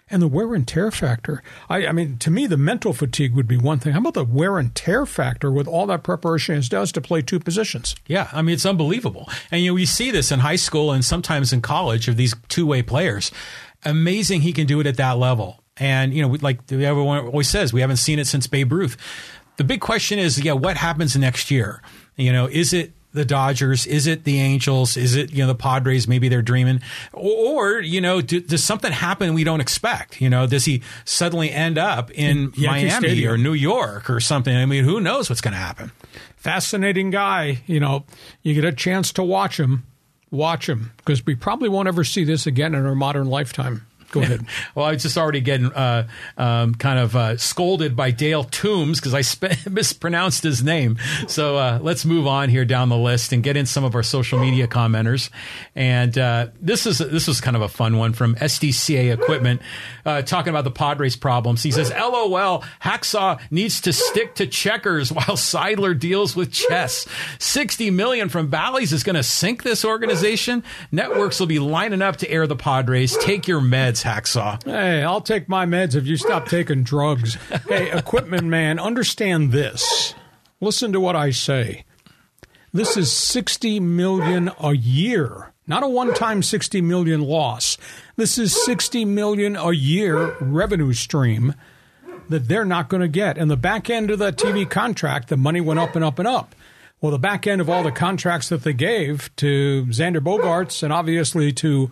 [0.09, 1.41] and the wear and tear factor.
[1.69, 3.93] I, I, mean, to me, the mental fatigue would be one thing.
[3.93, 7.21] How about the wear and tear factor with all that preparation he does to play
[7.21, 7.95] two positions?
[8.05, 9.29] Yeah, I mean, it's unbelievable.
[9.49, 12.35] And you know, we see this in high school and sometimes in college of these
[12.47, 13.31] two way players.
[13.85, 15.63] Amazing he can do it at that level.
[15.77, 18.95] And, you know, like everyone always says, we haven't seen it since Babe Ruth.
[19.57, 21.81] The big question is, yeah, what happens next year?
[22.15, 23.85] You know, is it the Dodgers?
[23.85, 24.97] Is it the Angels?
[24.97, 26.07] Is it, you know, the Padres?
[26.07, 26.81] Maybe they're dreaming.
[27.13, 30.19] Or, you know, do, does something happen we don't expect?
[30.19, 33.33] You know, does he suddenly end up in, in Miami Stadium.
[33.33, 34.55] or New York or something?
[34.55, 35.91] I mean, who knows what's going to happen?
[36.35, 37.61] Fascinating guy.
[37.67, 38.05] You know,
[38.41, 39.85] you get a chance to watch him.
[40.31, 43.85] Watch him because we probably won't ever see this again in our modern lifetime.
[44.13, 44.45] Go ahead.
[44.75, 46.07] well, I was just already getting uh,
[46.37, 50.99] um, kind of uh, scolded by Dale Toombs because I sp- mispronounced his name.
[51.27, 54.03] So uh, let's move on here down the list and get in some of our
[54.03, 55.31] social media commenters.
[55.75, 59.61] And uh, this is this was kind of a fun one from SDCA Equipment
[60.05, 61.63] uh, talking about the Padres problems.
[61.63, 67.07] He says, "LOL, Hacksaw needs to stick to checkers while Seidler deals with chess.
[67.39, 70.63] Sixty million from Bally's is going to sink this organization.
[70.91, 73.17] Networks will be lining up to air the Padres.
[73.17, 74.63] Take your meds." Hacksaw.
[74.63, 77.35] Hey, I'll take my meds if you stop taking drugs.
[77.67, 80.13] hey, equipment man, understand this.
[80.61, 81.85] Listen to what I say.
[82.71, 85.51] This is 60 million a year.
[85.65, 87.77] Not a one-time 60 million loss.
[88.15, 91.55] This is 60 million a year revenue stream
[92.29, 93.37] that they're not going to get.
[93.37, 96.27] And the back end of that TV contract, the money went up and up and
[96.27, 96.55] up.
[96.99, 100.93] Well, the back end of all the contracts that they gave to Xander Bogaerts and
[100.93, 101.91] obviously to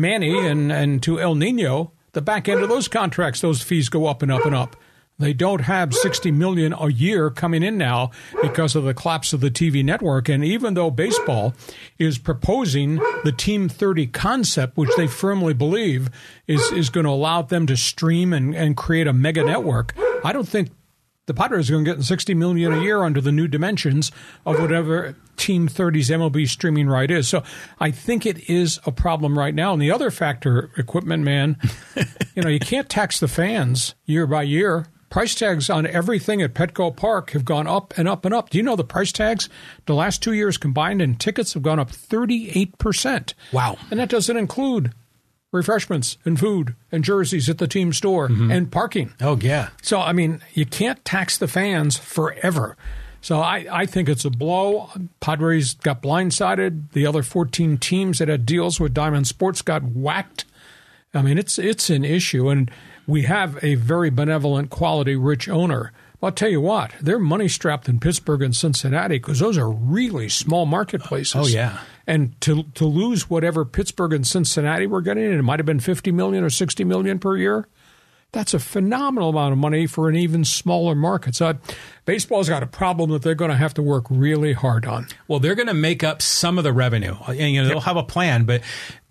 [0.00, 4.06] Manny and, and to El Nino, the back end of those contracts, those fees go
[4.06, 4.76] up and up and up.
[5.20, 9.42] They don't have 60 million a year coming in now because of the collapse of
[9.42, 10.30] the TV network.
[10.30, 11.54] And even though baseball
[11.98, 16.08] is proposing the Team 30 concept, which they firmly believe
[16.46, 19.94] is, is going to allow them to stream and, and create a mega network,
[20.24, 20.70] I don't think
[21.26, 24.10] the Padres are going to get 60 million a year under the new dimensions
[24.46, 27.26] of whatever Team 30's MLB streaming right is.
[27.26, 27.42] So
[27.80, 29.72] I think it is a problem right now.
[29.72, 31.56] And the other factor, equipment man,
[32.34, 34.86] you know, you can't tax the fans year by year.
[35.08, 38.50] Price tags on everything at Petco Park have gone up and up and up.
[38.50, 39.48] Do you know the price tags
[39.86, 43.34] the last two years combined in tickets have gone up 38%?
[43.50, 43.76] Wow.
[43.90, 44.92] And that doesn't include
[45.52, 48.50] refreshments and food and jerseys at the team store mm-hmm.
[48.50, 49.14] and parking.
[49.20, 49.70] Oh, yeah.
[49.82, 52.76] So, I mean, you can't tax the fans forever.
[53.20, 54.90] So I, I think it's a blow.
[55.20, 56.92] Padres got blindsided.
[56.92, 60.46] The other 14 teams that had deals with Diamond Sports got whacked.
[61.12, 62.70] I mean, it's it's an issue, and
[63.06, 65.92] we have a very benevolent, quality, rich owner.
[66.20, 69.70] But I'll tell you what, they're money strapped in Pittsburgh and Cincinnati because those are
[69.70, 71.34] really small marketplaces.
[71.34, 75.66] Oh yeah, and to to lose whatever Pittsburgh and Cincinnati were getting, it might have
[75.66, 77.66] been fifty million or sixty million per year.
[78.32, 81.34] That's a phenomenal amount of money for an even smaller market.
[81.34, 81.58] So
[82.04, 85.06] baseball's got a problem that they're going to have to work really hard on.
[85.28, 87.16] Well, they're going to make up some of the revenue.
[87.26, 88.62] And, you know, they'll have a plan, but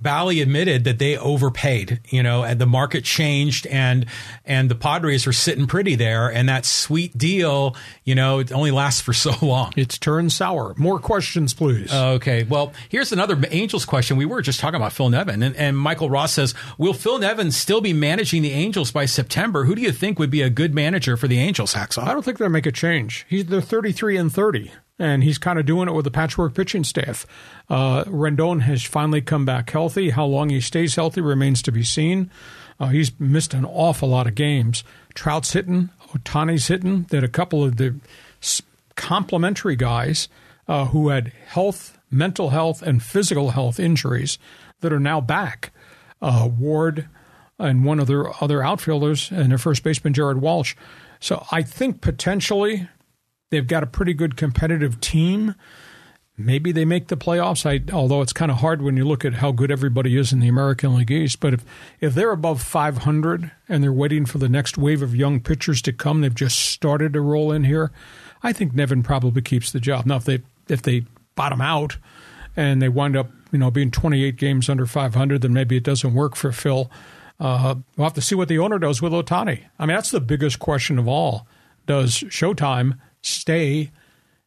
[0.01, 4.05] Bally admitted that they overpaid, you know, and the market changed and,
[4.45, 6.31] and the Padres are sitting pretty there.
[6.31, 7.75] And that sweet deal,
[8.05, 9.73] you know, it only lasts for so long.
[9.75, 10.73] It's turned sour.
[10.77, 11.93] More questions, please.
[11.93, 12.43] Okay.
[12.43, 14.15] Well, here's another Angels question.
[14.17, 17.51] We were just talking about Phil Nevin and, and Michael Ross says, will Phil Nevin
[17.51, 19.65] still be managing the Angels by September?
[19.65, 22.03] Who do you think would be a good manager for the Angels, Hacksaw?
[22.03, 23.25] I don't think they'll make a change.
[23.29, 26.83] He's, they're 33 and 30 and he's kind of doing it with a patchwork pitching
[26.83, 27.25] staff.
[27.69, 30.09] Uh, Rendon has finally come back healthy.
[30.09, 32.29] How long he stays healthy remains to be seen.
[32.79, 34.83] Uh, he's missed an awful lot of games.
[35.13, 37.03] Trout's hitting, Ohtani's hitting.
[37.09, 37.95] That a couple of the
[38.95, 40.27] complementary guys
[40.67, 44.37] uh, who had health, mental health, and physical health injuries
[44.81, 45.71] that are now back.
[46.21, 47.07] Uh, Ward
[47.57, 50.75] and one of their other outfielders and their first baseman Jared Walsh.
[51.19, 52.87] So I think potentially
[53.49, 55.55] They've got a pretty good competitive team.
[56.37, 57.65] Maybe they make the playoffs.
[57.65, 60.39] I, although it's kind of hard when you look at how good everybody is in
[60.39, 61.39] the American League East.
[61.39, 61.65] But if
[61.99, 65.93] if they're above 500 and they're waiting for the next wave of young pitchers to
[65.93, 67.91] come, they've just started to roll in here.
[68.41, 70.05] I think Nevin probably keeps the job.
[70.05, 70.39] Now, if they
[70.69, 71.05] if they
[71.35, 71.97] bottom out
[72.55, 76.13] and they wind up you know, being 28 games under 500, then maybe it doesn't
[76.13, 76.89] work for Phil.
[77.39, 79.63] Uh, we'll have to see what the owner does with Ohtani.
[79.77, 81.47] I mean, that's the biggest question of all.
[81.85, 83.91] Does Showtime stay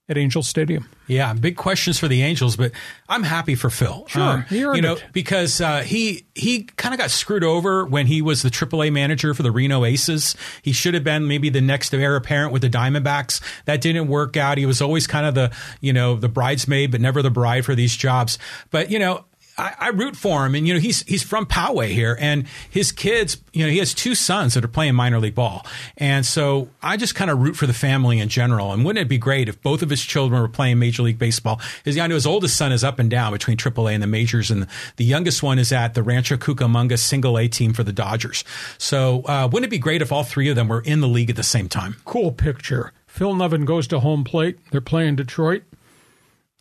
[0.08, 0.88] at Angel Stadium?
[1.06, 2.72] Yeah, big questions for the Angels, but
[3.08, 4.04] I'm happy for Phil.
[4.08, 5.04] Sure, um, he you know, it.
[5.12, 9.34] because uh, he he kind of got screwed over when he was the AAA manager
[9.34, 10.36] for the Reno Aces.
[10.62, 13.40] He should have been maybe the next heir apparent with the Diamondbacks.
[13.64, 14.58] That didn't work out.
[14.58, 17.74] He was always kind of the you know the bridesmaid, but never the bride for
[17.74, 18.38] these jobs.
[18.70, 19.24] But you know,
[19.58, 22.90] I, I, root for him, and you know he's he's from Poway here, and his
[22.90, 25.66] kids, you know, he has two sons that are playing minor league ball,
[25.98, 28.72] and so I just kind of root for the family in general.
[28.72, 31.60] And wouldn't it be great if both of his children were playing Major League Baseball?
[31.84, 34.50] His, I know his oldest son is up and down between AAA and the majors,
[34.50, 38.44] and the youngest one is at the Rancho Cucamonga Single A team for the Dodgers.
[38.78, 41.28] So uh, wouldn't it be great if all three of them were in the league
[41.28, 41.96] at the same time?
[42.06, 42.92] Cool picture.
[43.06, 44.58] Phil Nevin goes to home plate.
[44.70, 45.64] They're playing Detroit.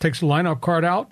[0.02, 1.12] Takes the lineup card out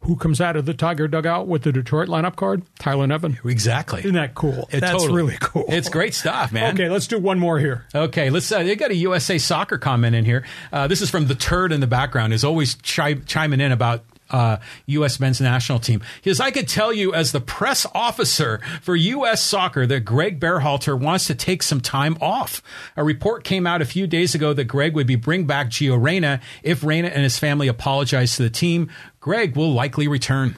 [0.00, 2.62] who comes out of the Tiger dugout with the Detroit lineup card?
[2.78, 3.38] Tyler Nevin.
[3.44, 4.00] Exactly.
[4.00, 4.68] Isn't that cool?
[4.72, 5.16] It That's totally.
[5.16, 5.64] really cool.
[5.68, 6.74] It's great stuff, man.
[6.74, 7.84] Okay, let's do one more here.
[7.94, 8.50] Okay, let's.
[8.50, 10.44] Uh, they got a USA Soccer comment in here.
[10.72, 12.32] Uh, this is from the turd in the background.
[12.32, 15.20] Is always chi- chiming in about uh, U.S.
[15.20, 16.02] men's national team.
[16.24, 19.42] Says, I could tell you as the press officer for U.S.
[19.42, 22.62] soccer that Greg Berhalter wants to take some time off.
[22.96, 26.02] A report came out a few days ago that Greg would be bring back Gio
[26.02, 28.90] Reyna if Reyna and his family apologize to the team.
[29.20, 30.56] Greg will likely return.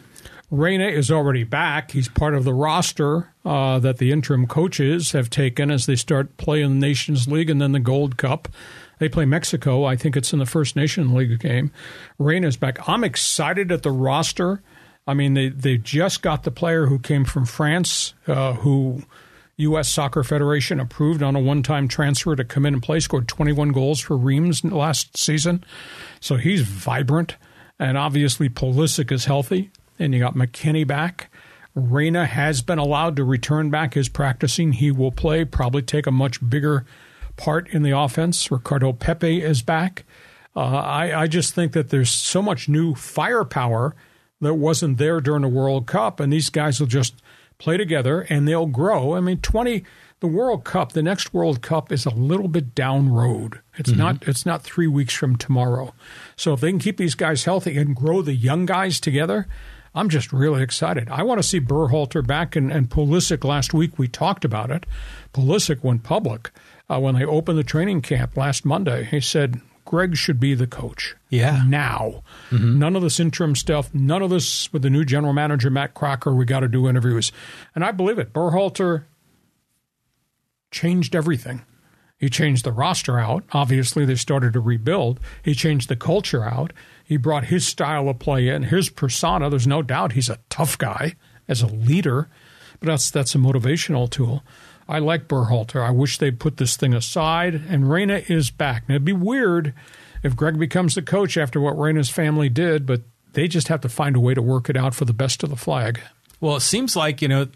[0.50, 1.90] Reyna is already back.
[1.90, 6.36] He's part of the roster uh, that the interim coaches have taken as they start
[6.38, 8.48] playing the Nations League and then the Gold Cup.
[8.98, 9.84] They play Mexico.
[9.84, 11.70] I think it's in the First Nation League game.
[12.18, 12.88] Reyna's back.
[12.88, 14.62] I'm excited at the roster.
[15.06, 19.04] I mean, they they just got the player who came from France, uh, who
[19.56, 19.88] U.S.
[19.88, 23.00] Soccer Federation approved on a one-time transfer to come in and play.
[23.00, 25.64] Scored 21 goals for Reims last season,
[26.20, 27.36] so he's vibrant.
[27.78, 29.70] And obviously, Pulisic is healthy.
[29.98, 31.30] And you got McKennie back.
[31.74, 33.94] Reyna has been allowed to return back.
[33.94, 34.72] his practicing.
[34.72, 35.44] He will play.
[35.44, 36.84] Probably take a much bigger
[37.38, 38.50] part in the offense.
[38.50, 40.04] Ricardo Pepi is back.
[40.54, 43.94] Uh, I, I just think that there's so much new firepower
[44.40, 47.22] that wasn't there during the World Cup, and these guys will just
[47.58, 49.14] play together and they'll grow.
[49.14, 49.84] I mean, 20
[50.20, 53.60] the World Cup, the next World Cup is a little bit down road.
[53.76, 53.98] It's mm-hmm.
[54.00, 55.94] not it's not 3 weeks from tomorrow.
[56.36, 59.46] So if they can keep these guys healthy and grow the young guys together,
[59.94, 61.08] I'm just really excited.
[61.08, 63.98] I want to see Berhalter back and, and Pulisic last week.
[63.98, 64.86] We talked about it.
[65.32, 66.50] Pulisic went public
[66.88, 69.04] uh, when they opened the training camp last Monday.
[69.04, 71.16] He said, Greg should be the coach.
[71.30, 71.64] Yeah.
[71.66, 72.22] Now.
[72.50, 72.78] Mm-hmm.
[72.78, 76.34] None of this interim stuff, none of this with the new general manager, Matt Crocker.
[76.34, 77.32] We got to do interviews.
[77.74, 78.32] And I believe it.
[78.32, 79.04] Berhalter
[80.70, 81.62] changed everything.
[82.18, 83.44] He changed the roster out.
[83.52, 85.20] Obviously, they started to rebuild.
[85.42, 86.72] He changed the culture out.
[87.04, 89.48] He brought his style of play in, his persona.
[89.48, 91.14] There's no doubt he's a tough guy
[91.46, 92.28] as a leader,
[92.80, 94.42] but that's that's a motivational tool.
[94.88, 95.82] I like Berhalter.
[95.82, 97.54] I wish they'd put this thing aside.
[97.54, 98.88] And Reyna is back.
[98.88, 99.74] Now, it'd be weird
[100.22, 103.02] if Greg becomes the coach after what Reyna's family did, but
[103.34, 105.50] they just have to find a way to work it out for the best of
[105.50, 106.00] the flag.
[106.40, 107.48] Well, it seems like, you know,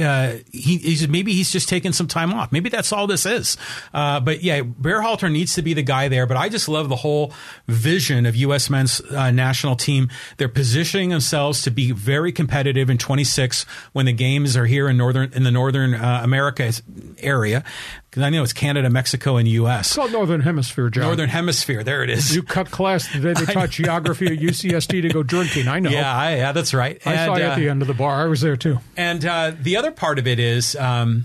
[0.00, 2.52] uh, he maybe he's just taking some time off.
[2.52, 3.56] Maybe that's all this is.
[3.92, 6.26] Uh, but yeah, Berhalter needs to be the guy there.
[6.26, 7.32] But I just love the whole
[7.66, 8.70] vision of U.S.
[8.70, 10.08] men's uh, national team.
[10.36, 14.96] They're positioning themselves to be very competitive in 26 when the games are here in
[14.96, 16.72] northern in the northern uh, America
[17.18, 17.64] area.
[18.12, 19.86] Because I know it's Canada, Mexico, and U.S.
[19.86, 21.04] It's called Northern Hemisphere, John.
[21.04, 21.82] Northern Hemisphere.
[21.82, 22.36] There it is.
[22.36, 25.66] You cut class the day they taught geography at UCSD to go drinking.
[25.66, 25.88] I know.
[25.88, 27.00] Yeah, I, yeah, that's right.
[27.06, 28.22] I and, saw you at the end of the bar.
[28.22, 28.80] I was there too.
[28.98, 30.76] And uh, the other part of it is.
[30.76, 31.24] Um,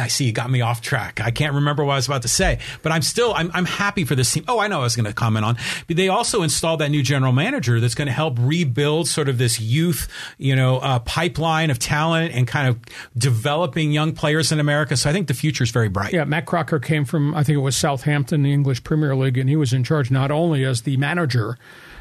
[0.00, 1.20] I see you got me off track.
[1.20, 4.04] I can't remember what I was about to say, but I'm still I'm, I'm happy
[4.04, 4.44] for this team.
[4.48, 5.56] Oh, I know I was going to comment on.
[5.86, 9.38] But they also installed that new general manager that's going to help rebuild sort of
[9.38, 12.78] this youth, you know, uh, pipeline of talent and kind of
[13.16, 14.96] developing young players in America.
[14.96, 16.12] So I think the future is very bright.
[16.12, 19.48] Yeah, Matt Crocker came from I think it was Southampton, the English Premier League, and
[19.48, 21.56] he was in charge not only as the manager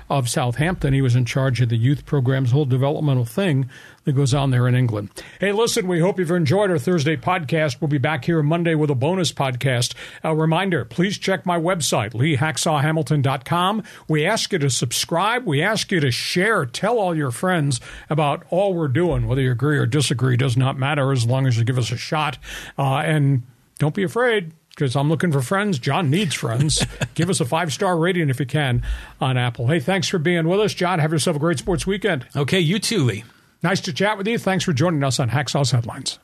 [0.09, 0.93] of Southampton.
[0.93, 3.69] He was in charge of the youth program's whole developmental thing
[4.05, 5.09] that goes on there in England.
[5.39, 7.81] Hey, listen, we hope you've enjoyed our Thursday podcast.
[7.81, 9.93] We'll be back here Monday with a bonus podcast.
[10.23, 13.83] A reminder, please check my website, leehacksawhamilton.com.
[14.07, 15.45] We ask you to subscribe.
[15.45, 16.65] We ask you to share.
[16.65, 19.27] Tell all your friends about all we're doing.
[19.27, 21.97] Whether you agree or disagree does not matter as long as you give us a
[21.97, 22.37] shot.
[22.77, 23.43] Uh, and
[23.77, 25.79] don't be afraid because I'm looking for friends.
[25.79, 26.85] John needs friends.
[27.15, 28.83] Give us a five star rating if you can
[29.19, 29.65] on Apple.
[29.67, 30.99] Hey, thanks for being with us, John.
[30.99, 32.27] Have yourself a great sports weekend.
[32.35, 33.23] Okay, you too, Lee.
[33.63, 34.37] Nice to chat with you.
[34.37, 36.19] Thanks for joining us on Hacksaw's Headlines.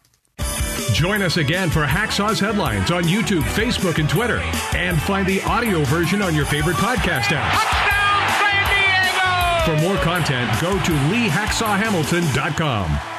[0.94, 4.38] Join us again for Hacksaw's Headlines on YouTube, Facebook, and Twitter.
[4.76, 7.60] And find the audio version on your favorite podcast app.
[7.60, 9.66] Touchdown, San Diego!
[9.66, 13.13] For more content, go to leehacksawhamilton.com.